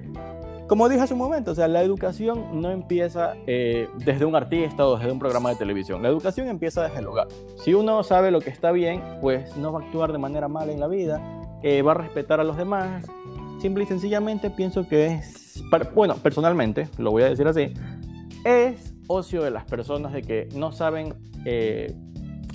como 0.71 0.89
dije 0.89 1.03
hace 1.03 1.15
un 1.15 1.19
momento, 1.19 1.51
o 1.51 1.55
sea, 1.57 1.67
la 1.67 1.83
educación 1.83 2.63
no 2.63 2.71
empieza 2.71 3.35
eh, 3.49 3.89
desde 3.97 4.25
un 4.25 4.37
artista 4.37 4.87
o 4.87 4.97
desde 4.97 5.11
un 5.11 5.19
programa 5.19 5.51
de 5.51 5.57
televisión. 5.57 6.01
La 6.01 6.09
educación 6.09 6.47
empieza 6.47 6.85
desde 6.85 7.01
el 7.01 7.09
hogar. 7.09 7.27
Si 7.65 7.75
uno 7.75 8.05
sabe 8.05 8.31
lo 8.31 8.41
que 8.41 8.51
está 8.51 8.71
bien, 8.71 9.03
pues 9.21 9.57
no 9.57 9.73
va 9.73 9.81
a 9.81 9.83
actuar 9.83 10.13
de 10.13 10.19
manera 10.19 10.47
mala 10.47 10.71
en 10.71 10.79
la 10.79 10.87
vida, 10.87 11.21
eh, 11.65 11.83
va 11.83 11.91
a 11.91 11.95
respetar 11.97 12.39
a 12.39 12.45
los 12.45 12.57
demás. 12.57 13.05
Simple 13.61 13.83
y 13.83 13.87
sencillamente 13.89 14.49
pienso 14.49 14.87
que 14.87 15.07
es, 15.07 15.61
bueno, 15.93 16.15
personalmente, 16.19 16.89
lo 16.99 17.11
voy 17.11 17.25
a 17.25 17.31
decir 17.31 17.49
así, 17.49 17.75
es 18.45 18.95
ocio 19.09 19.43
de 19.43 19.51
las 19.51 19.65
personas 19.65 20.13
de 20.13 20.23
que 20.23 20.49
no 20.55 20.71
saben 20.71 21.17
eh, 21.47 21.93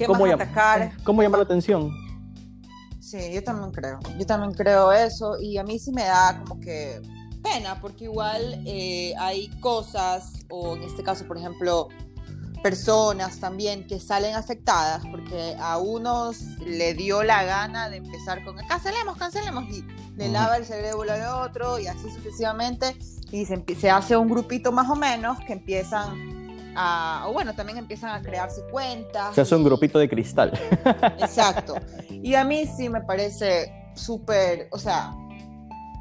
cómo, 0.07 0.25
atacar? 0.25 0.93
cómo 1.03 1.21
llamar 1.21 1.39
la 1.39 1.43
atención. 1.43 1.91
Sí, 3.01 3.33
yo 3.33 3.43
también 3.43 3.71
creo. 3.71 3.99
Yo 4.17 4.25
también 4.25 4.53
creo 4.53 4.93
eso 4.93 5.33
y 5.37 5.57
a 5.57 5.65
mí 5.65 5.77
sí 5.79 5.91
me 5.91 6.05
da 6.05 6.41
como 6.41 6.61
que 6.61 7.01
pena, 7.45 7.79
porque 7.79 8.05
igual 8.05 8.61
eh, 8.65 9.13
hay 9.19 9.47
cosas, 9.59 10.45
o 10.49 10.75
en 10.75 10.83
este 10.83 11.03
caso, 11.03 11.25
por 11.27 11.37
ejemplo, 11.37 11.89
personas 12.63 13.39
también 13.39 13.85
que 13.85 13.99
salen 13.99 14.35
afectadas, 14.35 15.03
porque 15.11 15.55
a 15.59 15.77
unos 15.77 16.41
le 16.65 16.95
dio 16.95 17.21
la 17.21 17.43
gana 17.43 17.89
de 17.89 17.97
empezar 17.97 18.43
con 18.43 18.57
cancelemos, 18.67 19.17
cancelemos, 19.17 19.65
y 19.69 19.85
le 20.17 20.29
lava 20.29 20.57
el 20.57 20.65
cerebro 20.65 21.03
al 21.11 21.47
otro, 21.47 21.77
y 21.79 21.87
así 21.87 22.09
sucesivamente, 22.09 22.95
y 23.31 23.45
se, 23.45 23.63
se 23.79 23.89
hace 23.89 24.17
un 24.17 24.29
grupito 24.29 24.71
más 24.71 24.89
o 24.89 24.95
menos 24.95 25.37
que 25.45 25.53
empiezan 25.53 26.73
a, 26.75 27.25
o 27.27 27.33
bueno, 27.33 27.53
también 27.53 27.77
empiezan 27.77 28.11
a 28.11 28.21
crearse 28.21 28.61
cuentas. 28.71 29.35
Se 29.35 29.41
hace 29.41 29.55
un 29.55 29.63
grupito 29.63 29.99
de 29.99 30.09
cristal. 30.09 30.51
Exacto. 31.19 31.75
Y 32.09 32.35
a 32.35 32.43
mí 32.43 32.65
sí 32.65 32.89
me 32.89 33.01
parece 33.01 33.71
súper, 33.95 34.67
o 34.71 34.77
sea, 34.77 35.13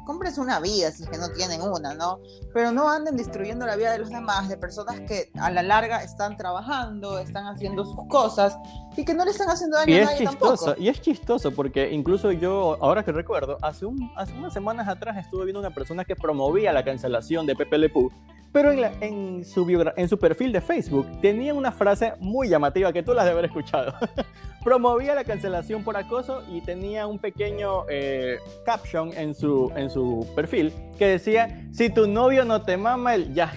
cómprense 0.05 0.39
una 0.39 0.59
vida 0.59 0.91
si 0.91 1.03
es 1.03 1.09
que 1.09 1.17
no 1.17 1.29
tienen 1.29 1.61
una, 1.61 1.93
¿no? 1.93 2.19
Pero 2.53 2.71
no 2.71 2.89
anden 2.89 3.17
destruyendo 3.17 3.65
la 3.65 3.75
vida 3.75 3.91
de 3.91 3.99
los 3.99 4.09
demás, 4.09 4.47
de 4.47 4.57
personas 4.57 5.01
que 5.01 5.31
a 5.39 5.51
la 5.51 5.63
larga 5.63 6.03
están 6.03 6.37
trabajando, 6.37 7.19
están 7.19 7.47
haciendo 7.47 7.83
sus 7.83 8.07
cosas 8.07 8.57
y 8.95 9.03
que 9.03 9.13
no 9.13 9.25
le 9.25 9.31
están 9.31 9.49
haciendo 9.49 9.77
daño 9.77 9.95
y 9.95 9.99
a 9.99 10.05
nadie 10.05 10.23
es 10.23 10.29
chistoso, 10.29 10.65
tampoco. 10.65 10.81
Y 10.81 10.89
es 10.89 11.01
chistoso 11.01 11.51
porque 11.51 11.91
incluso 11.91 12.31
yo, 12.31 12.77
ahora 12.81 13.03
que 13.03 13.11
recuerdo, 13.11 13.57
hace, 13.61 13.85
un, 13.85 14.11
hace 14.15 14.33
unas 14.33 14.53
semanas 14.53 14.87
atrás 14.87 15.17
estuve 15.17 15.43
viendo 15.45 15.59
una 15.59 15.73
persona 15.73 16.05
que 16.05 16.15
promovía 16.15 16.71
la 16.71 16.85
cancelación 16.85 17.45
de 17.45 17.55
Pepe 17.55 17.77
Le 17.77 17.89
Pew 17.89 18.11
pero 18.55 18.71
en, 18.71 18.79
en, 19.03 19.43
su 19.43 19.67
en 19.97 20.07
su 20.07 20.17
perfil 20.17 20.53
de 20.53 20.61
Facebook 20.61 21.05
tenía 21.19 21.53
una 21.53 21.73
frase 21.73 22.13
muy 22.21 22.47
llamativa 22.47 22.93
que 22.93 23.03
tú 23.03 23.13
la 23.13 23.23
has 23.23 23.25
de 23.25 23.33
haber 23.33 23.43
escuchado. 23.43 23.93
Promovía 24.65 25.13
la 25.13 25.23
cancelación 25.23 25.83
por 25.83 25.95
acoso 25.95 26.41
y 26.49 26.59
tenía 26.59 27.05
un 27.05 27.19
pequeño 27.19 27.85
eh, 27.87 28.39
caption 28.65 29.13
en 29.13 29.35
su, 29.35 29.71
en 29.75 29.91
su 29.91 30.27
perfil 30.35 30.73
que 30.97 31.05
decía, 31.05 31.69
si 31.71 31.91
tu 31.91 32.07
novio 32.07 32.43
no 32.45 32.63
te 32.63 32.75
mama, 32.75 33.13
el 33.13 33.31
ya, 33.35 33.53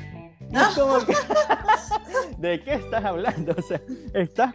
¿De 2.39 2.61
qué 2.63 2.75
estás 2.75 3.05
hablando? 3.05 3.55
O 3.57 3.63
sea, 3.63 3.81
estás 4.15 4.55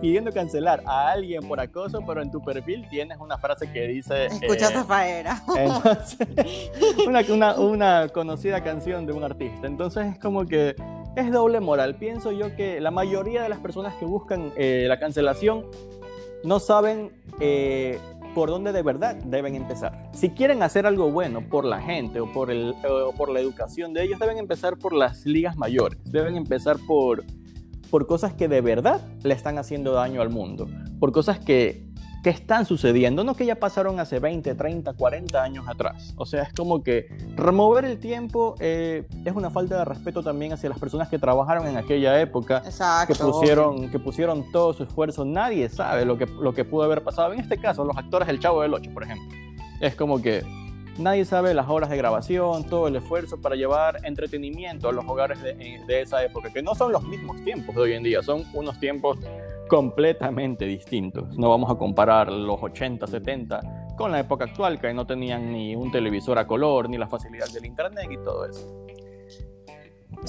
pidiendo 0.00 0.32
cancelar 0.32 0.82
a 0.86 1.10
alguien 1.10 1.46
por 1.48 1.58
acoso, 1.60 2.00
pero 2.06 2.22
en 2.22 2.30
tu 2.30 2.42
perfil 2.42 2.86
tienes 2.88 3.18
una 3.18 3.38
frase 3.38 3.70
que 3.72 3.86
dice... 3.88 4.26
Escucha 4.26 4.68
eh, 4.68 4.72
Zafaera. 4.72 5.42
una, 7.06 7.54
una, 7.56 8.08
conocida 8.08 8.62
canción 8.62 9.06
de 9.06 9.12
un 9.12 9.24
artista. 9.24 9.66
Entonces 9.66 10.12
es 10.12 10.18
como 10.18 10.46
que 10.46 10.76
es 11.16 11.30
doble 11.30 11.60
moral. 11.60 11.96
Pienso 11.96 12.32
yo 12.32 12.54
que 12.56 12.80
la 12.80 12.90
mayoría 12.90 13.42
de 13.42 13.48
las 13.48 13.60
personas 13.60 13.94
que 13.94 14.04
buscan 14.04 14.52
eh, 14.56 14.86
la 14.88 14.98
cancelación 14.98 15.66
no 16.42 16.60
saben 16.60 17.12
eh, 17.40 17.98
por 18.34 18.50
dónde 18.50 18.72
de 18.72 18.82
verdad 18.82 19.16
deben 19.16 19.54
empezar. 19.54 20.10
Si 20.12 20.30
quieren 20.30 20.62
hacer 20.62 20.86
algo 20.86 21.10
bueno 21.10 21.48
por 21.48 21.64
la 21.64 21.80
gente 21.80 22.20
o 22.20 22.30
por, 22.32 22.50
el, 22.50 22.74
por 23.16 23.30
la 23.30 23.40
educación 23.40 23.94
de 23.94 24.04
ellos, 24.04 24.18
deben 24.18 24.38
empezar 24.38 24.76
por 24.76 24.92
las 24.92 25.24
ligas 25.24 25.56
mayores, 25.56 25.98
deben 26.04 26.36
empezar 26.36 26.76
por, 26.86 27.24
por 27.90 28.06
cosas 28.06 28.34
que 28.34 28.48
de 28.48 28.60
verdad 28.60 29.00
le 29.22 29.34
están 29.34 29.56
haciendo 29.58 29.92
daño 29.92 30.20
al 30.20 30.30
mundo, 30.30 30.68
por 30.98 31.12
cosas 31.12 31.38
que 31.38 31.83
que 32.24 32.30
están 32.30 32.64
sucediendo, 32.64 33.22
no 33.22 33.34
que 33.34 33.44
ya 33.44 33.56
pasaron 33.56 34.00
hace 34.00 34.18
20, 34.18 34.54
30, 34.54 34.94
40 34.94 35.42
años 35.42 35.68
atrás. 35.68 36.14
O 36.16 36.24
sea, 36.24 36.44
es 36.44 36.54
como 36.54 36.82
que 36.82 37.06
remover 37.36 37.84
el 37.84 37.98
tiempo 37.98 38.54
eh, 38.60 39.06
es 39.26 39.32
una 39.34 39.50
falta 39.50 39.76
de 39.76 39.84
respeto 39.84 40.22
también 40.22 40.54
hacia 40.54 40.70
las 40.70 40.78
personas 40.78 41.10
que 41.10 41.18
trabajaron 41.18 41.66
en 41.66 41.76
aquella 41.76 42.18
época, 42.18 42.62
que 43.06 43.14
pusieron, 43.14 43.90
que 43.90 43.98
pusieron 43.98 44.50
todo 44.50 44.72
su 44.72 44.84
esfuerzo. 44.84 45.26
Nadie 45.26 45.68
sabe 45.68 46.06
lo 46.06 46.16
que, 46.16 46.24
lo 46.24 46.54
que 46.54 46.64
pudo 46.64 46.84
haber 46.84 47.04
pasado. 47.04 47.34
En 47.34 47.40
este 47.40 47.58
caso, 47.58 47.84
los 47.84 47.96
actores 47.96 48.26
del 48.26 48.40
Chavo 48.40 48.62
del 48.62 48.72
Ocho, 48.72 48.90
por 48.94 49.04
ejemplo. 49.04 49.28
Es 49.80 49.94
como 49.94 50.22
que 50.22 50.42
Nadie 50.96 51.24
sabe 51.24 51.54
las 51.54 51.68
horas 51.68 51.90
de 51.90 51.96
grabación, 51.96 52.64
todo 52.64 52.86
el 52.86 52.94
esfuerzo 52.94 53.40
para 53.40 53.56
llevar 53.56 53.98
entretenimiento 54.04 54.88
a 54.88 54.92
los 54.92 55.04
hogares 55.06 55.42
de, 55.42 55.82
de, 55.84 56.02
esa 56.02 56.22
época, 56.22 56.52
que 56.52 56.62
no 56.62 56.76
son 56.76 56.92
los 56.92 57.02
mismos 57.02 57.42
tiempos 57.42 57.74
de 57.74 57.80
hoy 57.80 57.92
en 57.94 58.04
día, 58.04 58.22
son 58.22 58.44
unos 58.52 58.78
tiempos 58.78 59.18
completamente 59.68 60.64
distintos. 60.66 61.36
No 61.36 61.50
vamos 61.50 61.70
a 61.70 61.74
comparar 61.76 62.30
los 62.30 62.62
80, 62.62 63.06
70 63.06 63.60
con 63.96 64.12
la 64.12 64.20
época 64.20 64.44
actual, 64.44 64.80
que 64.80 64.92
no 64.92 65.06
tenían 65.06 65.52
ni 65.52 65.76
un 65.76 65.90
televisor 65.90 66.38
a 66.38 66.46
color, 66.46 66.88
ni 66.88 66.98
la 66.98 67.08
facilidad 67.08 67.48
del 67.48 67.64
internet 67.64 68.08
y 68.10 68.16
todo 68.18 68.46
eso. 68.46 68.86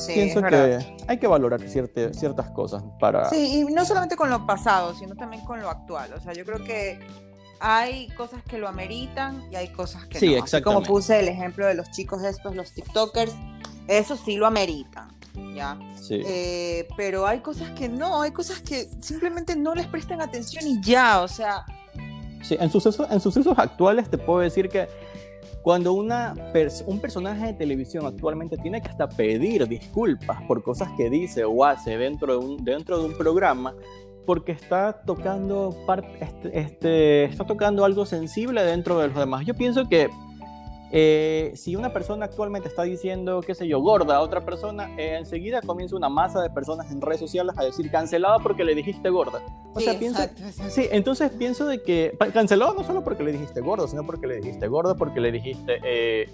pienso 0.08 0.42
que 0.42 0.80
hay 1.08 1.18
que 1.18 1.28
valorar 1.28 1.62
ciertas 1.62 2.52
cosas 2.52 2.84
para... 3.00 3.30
Sí, 3.30 3.66
y 3.68 3.74
no 3.74 3.86
solamente 3.86 4.16
con 4.16 4.30
lo 4.30 4.46
pasado, 4.46 4.94
sino 4.94 5.16
también 5.16 5.44
con 5.46 5.62
lo 5.62 5.70
actual. 5.70 6.14
O 6.14 6.20
sea, 6.20 6.34
yo 6.34 6.46
creo 6.46 6.64
que 6.64 7.00
hay 7.60 8.10
cosas 8.10 8.44
que 8.44 8.58
lo 8.58 8.68
ameritan 8.68 9.44
y 9.52 9.56
hay 9.56 9.70
cosas 9.70 10.06
que 10.06 10.20
sí, 10.20 10.36
no. 10.36 10.44
Así 10.44 10.62
como 10.62 10.84
puse 10.84 11.20
el 11.20 11.28
ejemplo 11.28 11.66
de 11.66 11.74
los 11.74 11.90
chicos 11.92 12.24
estos, 12.24 12.56
los 12.56 12.74
TikTokers, 12.74 13.34
eso 13.88 14.16
sí 14.16 14.36
lo 14.36 14.46
ameritan. 14.46 15.15
¿Ya? 15.54 15.78
Sí. 16.00 16.22
Eh, 16.26 16.88
pero 16.98 17.26
hay 17.26 17.40
cosas 17.40 17.72
que 17.72 17.90
no, 17.90 18.22
hay 18.22 18.32
cosas 18.32 18.62
que 18.62 18.88
simplemente 19.00 19.56
no 19.56 19.76
les 19.76 19.88
prestan 19.88 20.22
atención 20.22 20.66
y 20.68 20.82
ya, 20.82 21.22
o 21.22 21.28
sea... 21.28 21.66
Sí, 22.42 22.56
en 22.60 22.70
sucesos, 22.70 23.08
en 23.10 23.20
sucesos 23.20 23.58
actuales 23.58 24.10
te 24.10 24.18
puedo 24.18 24.40
decir 24.40 24.70
que 24.70 24.88
cuando 25.64 25.94
una 25.94 26.36
un 26.86 27.00
personaje 27.00 27.48
de 27.48 27.54
televisión 27.54 28.06
actualmente 28.06 28.56
tiene 28.56 28.84
que 28.84 28.90
hasta 28.90 29.10
pedir 29.10 29.68
disculpas 29.68 30.40
por 30.44 30.62
cosas 30.62 30.90
que 30.96 31.10
dice 31.10 31.44
o 31.44 31.66
hace 31.66 31.98
dentro 31.98 32.40
de 32.40 32.46
un, 32.46 32.64
dentro 32.64 33.00
de 33.00 33.06
un 33.06 33.18
programa, 33.18 33.74
porque 34.28 34.52
está 34.52 35.02
tocando, 35.02 35.76
este, 36.20 36.60
este, 36.60 37.24
está 37.24 37.46
tocando 37.46 37.84
algo 37.84 38.06
sensible 38.06 38.64
dentro 38.64 39.00
de 39.00 39.08
los 39.08 39.18
demás. 39.18 39.44
Yo 39.48 39.56
pienso 39.56 39.90
que 39.90 40.10
eh, 40.92 41.52
si 41.56 41.76
una 41.76 41.92
persona 41.92 42.26
actualmente 42.26 42.68
está 42.68 42.84
diciendo, 42.84 43.42
qué 43.42 43.56
sé 43.56 43.68
yo, 43.68 43.80
gorda 43.80 44.18
a 44.18 44.22
otra 44.22 44.46
persona, 44.46 44.90
eh, 44.98 45.18
enseguida 45.18 45.62
comienza 45.62 45.96
una 45.96 46.10
masa 46.10 46.42
de 46.42 46.50
personas 46.50 46.92
en 46.92 47.02
redes 47.02 47.20
sociales 47.20 47.56
a 47.58 47.64
decir 47.64 47.90
cancelada 47.90 48.40
porque 48.40 48.64
le 48.64 48.76
dijiste 48.76 49.10
gorda. 49.10 49.42
O 49.74 49.80
sea, 49.80 49.98
pienso, 49.98 50.22
sí, 50.70 50.88
entonces 50.92 51.32
pienso 51.32 51.66
de 51.66 51.82
que 51.82 52.18
cancelado 52.34 52.74
no 52.76 52.84
solo 52.84 53.04
porque 53.04 53.24
le 53.24 53.34
dijiste 53.34 53.62
gordo, 53.62 53.88
sino 53.88 54.06
porque 54.06 54.28
le 54.28 54.36
dijiste 54.38 54.68
gordo, 54.68 54.96
porque 54.96 55.20
le 55.20 55.32
dijiste 55.32 55.80
eh, 55.84 56.30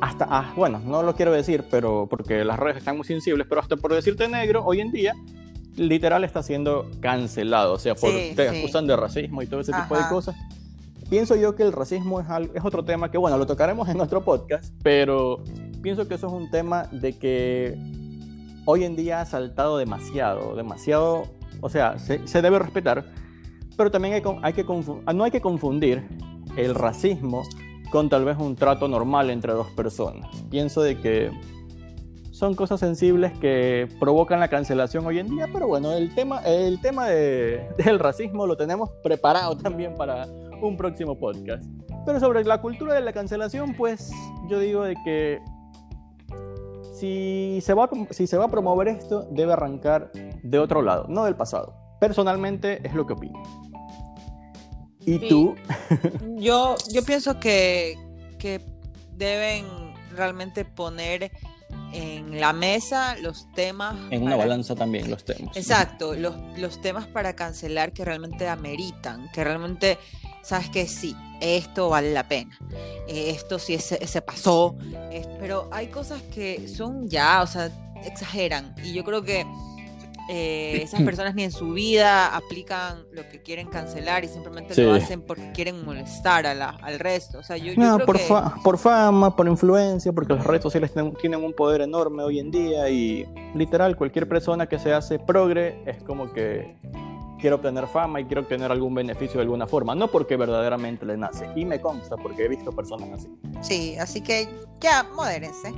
hasta, 0.00 0.26
ah, 0.28 0.52
bueno, 0.54 0.78
no 0.78 1.02
lo 1.02 1.14
quiero 1.14 1.32
decir, 1.32 1.64
pero 1.70 2.06
porque 2.08 2.44
las 2.44 2.58
redes 2.58 2.78
están 2.78 2.96
muy 2.96 3.06
sensibles, 3.06 3.46
pero 3.48 3.60
hasta 3.60 3.76
por 3.76 3.92
decirte 3.94 4.28
negro, 4.28 4.64
hoy 4.64 4.80
en 4.80 4.92
día 4.92 5.14
literal 5.76 6.22
está 6.24 6.42
siendo 6.42 6.90
cancelado, 7.00 7.72
o 7.72 7.78
sea, 7.78 7.94
por, 7.94 8.12
te 8.36 8.48
acusan 8.48 8.86
de 8.86 8.96
racismo 8.96 9.42
y 9.42 9.46
todo 9.46 9.60
ese 9.60 9.72
tipo 9.72 9.96
de 9.96 10.06
cosas 10.08 10.36
pienso 11.12 11.36
yo 11.36 11.54
que 11.54 11.62
el 11.62 11.72
racismo 11.72 12.20
es, 12.20 12.26
es 12.54 12.64
otro 12.64 12.86
tema 12.86 13.10
que, 13.10 13.18
bueno, 13.18 13.36
lo 13.36 13.46
tocaremos 13.46 13.86
en 13.90 13.98
nuestro 13.98 14.24
podcast, 14.24 14.72
pero 14.82 15.44
pienso 15.82 16.08
que 16.08 16.14
eso 16.14 16.26
es 16.26 16.32
un 16.32 16.50
tema 16.50 16.84
de 16.90 17.18
que 17.18 17.76
hoy 18.64 18.84
en 18.84 18.96
día 18.96 19.20
ha 19.20 19.26
saltado 19.26 19.76
demasiado, 19.76 20.56
demasiado, 20.56 21.24
o 21.60 21.68
sea, 21.68 21.98
se, 21.98 22.40
debe 22.40 22.58
respetar, 22.58 23.04
pero 23.76 23.90
también 23.90 24.14
hay, 24.14 24.22
hay 24.40 24.54
que 24.54 24.64
no 24.64 25.24
hay 25.24 25.30
que 25.30 25.42
confundir 25.42 26.08
el 26.56 26.74
racismo 26.74 27.42
con 27.90 28.08
tal 28.08 28.24
vez 28.24 28.38
un 28.38 28.56
trato 28.56 28.88
normal 28.88 29.28
entre 29.28 29.52
dos 29.52 29.68
personas. 29.72 30.30
Pienso 30.48 30.80
de 30.80 30.98
que 30.98 31.30
son 32.30 32.54
cosas 32.54 32.80
sensibles 32.80 33.38
que 33.38 33.86
provocan 34.00 34.40
la 34.40 34.48
cancelación 34.48 35.04
hoy 35.04 35.18
en 35.18 35.28
día, 35.28 35.46
pero 35.52 35.66
bueno, 35.66 35.92
el 35.92 36.14
tema, 36.14 36.40
el 36.46 36.80
tema 36.80 37.08
del 37.08 37.98
racismo 37.98 38.46
lo 38.46 38.56
tenemos 38.56 38.88
preparado 39.02 39.58
también 39.58 39.94
para 39.94 40.26
un 40.62 40.76
próximo 40.76 41.18
podcast. 41.18 41.64
Pero 42.06 42.18
sobre 42.20 42.44
la 42.44 42.60
cultura 42.60 42.94
de 42.94 43.00
la 43.00 43.12
cancelación, 43.12 43.74
pues 43.74 44.10
yo 44.48 44.58
digo 44.58 44.82
de 44.84 44.96
que 45.04 45.40
si 46.94 47.58
se 47.60 47.74
va, 47.74 47.88
si 48.10 48.26
se 48.26 48.36
va 48.36 48.46
a 48.46 48.48
promover 48.48 48.88
esto, 48.88 49.28
debe 49.30 49.52
arrancar 49.52 50.10
de 50.12 50.58
otro 50.58 50.82
lado, 50.82 51.06
no 51.08 51.24
del 51.24 51.36
pasado. 51.36 51.74
Personalmente 52.00 52.80
es 52.86 52.94
lo 52.94 53.06
que 53.06 53.12
opino. 53.12 53.42
¿Y 55.00 55.28
tú? 55.28 55.54
yo, 56.36 56.76
yo 56.92 57.04
pienso 57.04 57.40
que, 57.40 57.96
que 58.38 58.64
deben 59.16 59.66
realmente 60.14 60.64
poner 60.64 61.30
en 61.92 62.40
la 62.40 62.52
mesa 62.52 63.16
los 63.20 63.50
temas. 63.52 63.94
En 64.10 64.22
una 64.22 64.36
balanza 64.36 64.74
también 64.74 65.10
los 65.10 65.24
temas. 65.24 65.56
Exacto, 65.56 66.14
los, 66.14 66.34
los 66.58 66.80
temas 66.80 67.06
para 67.06 67.34
cancelar 67.34 67.92
que 67.92 68.04
realmente 68.04 68.48
ameritan, 68.48 69.30
que 69.32 69.44
realmente 69.44 69.98
sabes 70.42 70.70
que 70.70 70.86
sí, 70.86 71.14
esto 71.40 71.88
vale 71.88 72.12
la 72.12 72.28
pena, 72.28 72.58
eh, 73.08 73.30
esto 73.30 73.58
sí 73.58 73.78
se, 73.78 74.06
se 74.06 74.22
pasó, 74.22 74.76
pero 75.38 75.68
hay 75.72 75.88
cosas 75.88 76.22
que 76.34 76.68
son 76.68 77.08
ya, 77.08 77.42
o 77.42 77.46
sea, 77.46 77.70
exageran 78.04 78.74
y 78.82 78.92
yo 78.92 79.04
creo 79.04 79.22
que 79.22 79.46
eh, 80.28 80.80
esas 80.82 81.02
personas 81.02 81.34
ni 81.34 81.44
en 81.44 81.52
su 81.52 81.72
vida 81.72 82.34
aplican 82.34 83.04
lo 83.12 83.28
que 83.28 83.42
quieren 83.42 83.68
cancelar 83.68 84.24
y 84.24 84.28
simplemente 84.28 84.80
lo 84.82 84.94
hacen 84.94 85.22
porque 85.22 85.52
quieren 85.52 85.84
molestar 85.84 86.46
a 86.46 86.54
la, 86.54 86.70
al 86.70 86.98
resto. 86.98 87.38
O 87.38 87.42
sea, 87.42 87.56
yo, 87.56 87.72
no, 87.76 87.98
por, 88.00 88.18
por 88.62 88.78
fama, 88.78 89.34
por 89.34 89.46
influencia, 89.46 90.12
porque 90.12 90.34
las 90.34 90.44
redes 90.44 90.62
sociales 90.62 90.92
tienen 91.20 91.42
un 91.42 91.52
poder 91.52 91.80
enorme 91.80 92.22
hoy 92.22 92.38
en 92.38 92.50
día 92.50 92.88
y 92.88 93.26
literal 93.54 93.96
cualquier 93.96 94.28
persona 94.28 94.66
que 94.66 94.78
se 94.78 94.92
hace 94.92 95.18
progre 95.18 95.82
es 95.86 96.02
como 96.02 96.32
que 96.32 96.76
quiero 97.42 97.56
obtener 97.56 97.88
fama 97.88 98.20
y 98.20 98.24
quiero 98.24 98.42
obtener 98.42 98.70
algún 98.70 98.94
beneficio 98.94 99.38
de 99.38 99.42
alguna 99.42 99.66
forma, 99.66 99.96
no 99.96 100.08
porque 100.08 100.36
verdaderamente 100.36 101.04
le 101.04 101.16
nace. 101.16 101.50
Y 101.56 101.64
me 101.64 101.80
consta 101.80 102.16
porque 102.16 102.44
he 102.44 102.48
visto 102.48 102.70
personas 102.70 103.10
así. 103.12 103.28
Sí, 103.60 103.98
así 103.98 104.20
que 104.22 104.48
ya, 104.80 105.02
modérense. 105.02 105.74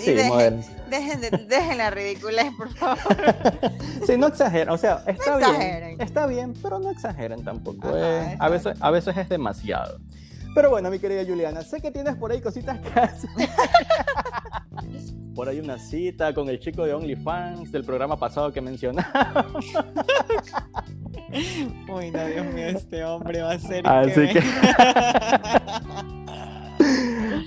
sí, 0.00 0.12
dejen, 0.12 0.62
dejen, 0.90 1.48
dejen, 1.48 1.78
la 1.78 1.90
ridiculez, 1.90 2.52
por 2.56 2.68
favor. 2.74 2.98
sí, 4.06 4.18
no 4.18 4.26
exageren, 4.26 4.68
o 4.68 4.76
sea, 4.76 5.02
está 5.06 5.38
bien. 5.38 6.00
Está 6.00 6.26
bien, 6.26 6.54
pero 6.62 6.78
no 6.78 6.90
exageren 6.90 7.42
tampoco. 7.42 7.88
Eh. 7.96 8.36
a, 8.38 8.48
veces, 8.50 8.76
a 8.78 8.90
veces 8.90 9.16
es 9.16 9.28
demasiado. 9.30 9.98
Pero 10.54 10.70
bueno, 10.70 10.90
mi 10.90 10.98
querida 10.98 11.24
Juliana, 11.24 11.62
sé 11.62 11.80
que 11.80 11.90
tienes 11.90 12.16
por 12.16 12.32
ahí 12.32 12.40
cositas 12.40 12.78
que 12.80 13.00
hacer. 13.00 13.30
por 15.34 15.48
ahí 15.48 15.60
una 15.60 15.78
cita 15.78 16.34
con 16.34 16.48
el 16.48 16.58
chico 16.58 16.84
de 16.84 16.92
OnlyFans 16.94 17.70
del 17.70 17.84
programa 17.84 18.18
pasado 18.18 18.52
que 18.52 18.60
mencionaba. 18.60 19.46
Uy, 21.88 22.10
no, 22.10 22.26
Dios 22.26 22.46
mío, 22.54 22.66
este 22.68 23.04
hombre 23.04 23.42
va 23.42 23.52
a 23.52 23.58
ser. 23.58 23.86
Así 23.86 24.28
que. 24.28 24.42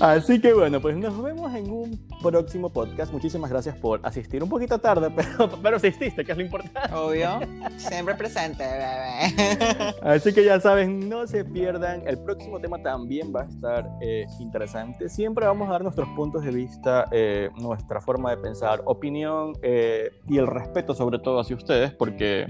Así 0.01 0.41
que 0.41 0.51
bueno, 0.53 0.81
pues 0.81 0.97
nos 0.97 1.21
vemos 1.21 1.53
en 1.53 1.69
un 1.69 2.07
próximo 2.23 2.71
podcast. 2.71 3.13
Muchísimas 3.13 3.51
gracias 3.51 3.75
por 3.75 3.99
asistir 4.03 4.41
un 4.41 4.49
poquito 4.49 4.79
tarde, 4.79 5.11
pero, 5.15 5.47
pero 5.61 5.77
asististe, 5.77 6.25
que 6.25 6.31
es 6.31 6.37
lo 6.39 6.43
importante. 6.43 6.91
Obvio, 6.91 7.39
siempre 7.77 8.15
presente, 8.15 8.63
bebé. 8.63 9.93
Así 10.01 10.33
que 10.33 10.43
ya 10.43 10.59
saben, 10.59 11.07
no 11.07 11.27
se 11.27 11.45
pierdan. 11.45 12.01
El 12.07 12.17
próximo 12.17 12.59
tema 12.59 12.81
también 12.81 13.31
va 13.31 13.41
a 13.41 13.45
estar 13.45 13.89
eh, 14.01 14.25
interesante. 14.39 15.07
Siempre 15.07 15.45
vamos 15.45 15.69
a 15.69 15.73
dar 15.73 15.83
nuestros 15.83 16.09
puntos 16.09 16.43
de 16.43 16.51
vista, 16.51 17.05
eh, 17.11 17.51
nuestra 17.57 18.01
forma 18.01 18.31
de 18.31 18.37
pensar, 18.37 18.81
opinión 18.85 19.53
eh, 19.61 20.09
y 20.27 20.39
el 20.39 20.47
respeto 20.47 20.95
sobre 20.95 21.19
todo 21.19 21.39
hacia 21.39 21.55
ustedes, 21.55 21.93
porque 21.93 22.47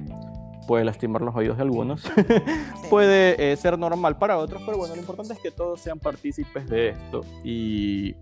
puede 0.72 0.86
lastimar 0.86 1.22
los 1.22 1.36
oídos 1.36 1.58
de 1.58 1.64
algunos, 1.64 2.02
puede 2.90 3.52
eh, 3.52 3.58
ser 3.58 3.78
normal 3.78 4.18
para 4.18 4.38
otros, 4.38 4.62
pero 4.66 4.78
bueno, 4.78 4.96
lo 4.96 5.02
importante 5.02 5.34
es 5.34 5.40
que 5.40 5.52
todos 5.52 5.82
sean 5.82 6.00
partícipes 6.00 6.66
de 6.70 6.92
esto. 6.92 7.26
Y 7.44 8.16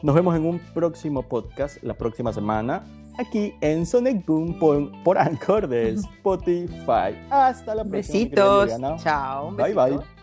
nos 0.00 0.14
vemos 0.14 0.36
en 0.36 0.46
un 0.46 0.60
próximo 0.72 1.24
podcast 1.24 1.82
la 1.82 1.94
próxima 1.94 2.32
semana, 2.32 2.84
aquí 3.18 3.54
en 3.60 3.84
Sonic 3.86 4.24
Boom 4.24 4.56
por, 4.60 5.02
por 5.02 5.18
Anchor 5.18 5.66
de 5.66 5.88
Spotify. 5.94 7.18
Hasta 7.28 7.74
la 7.74 7.82
próxima. 7.82 7.90
Besitos. 7.90 8.70
Chao. 9.02 9.50
Bye 9.56 9.74
bye. 9.74 10.19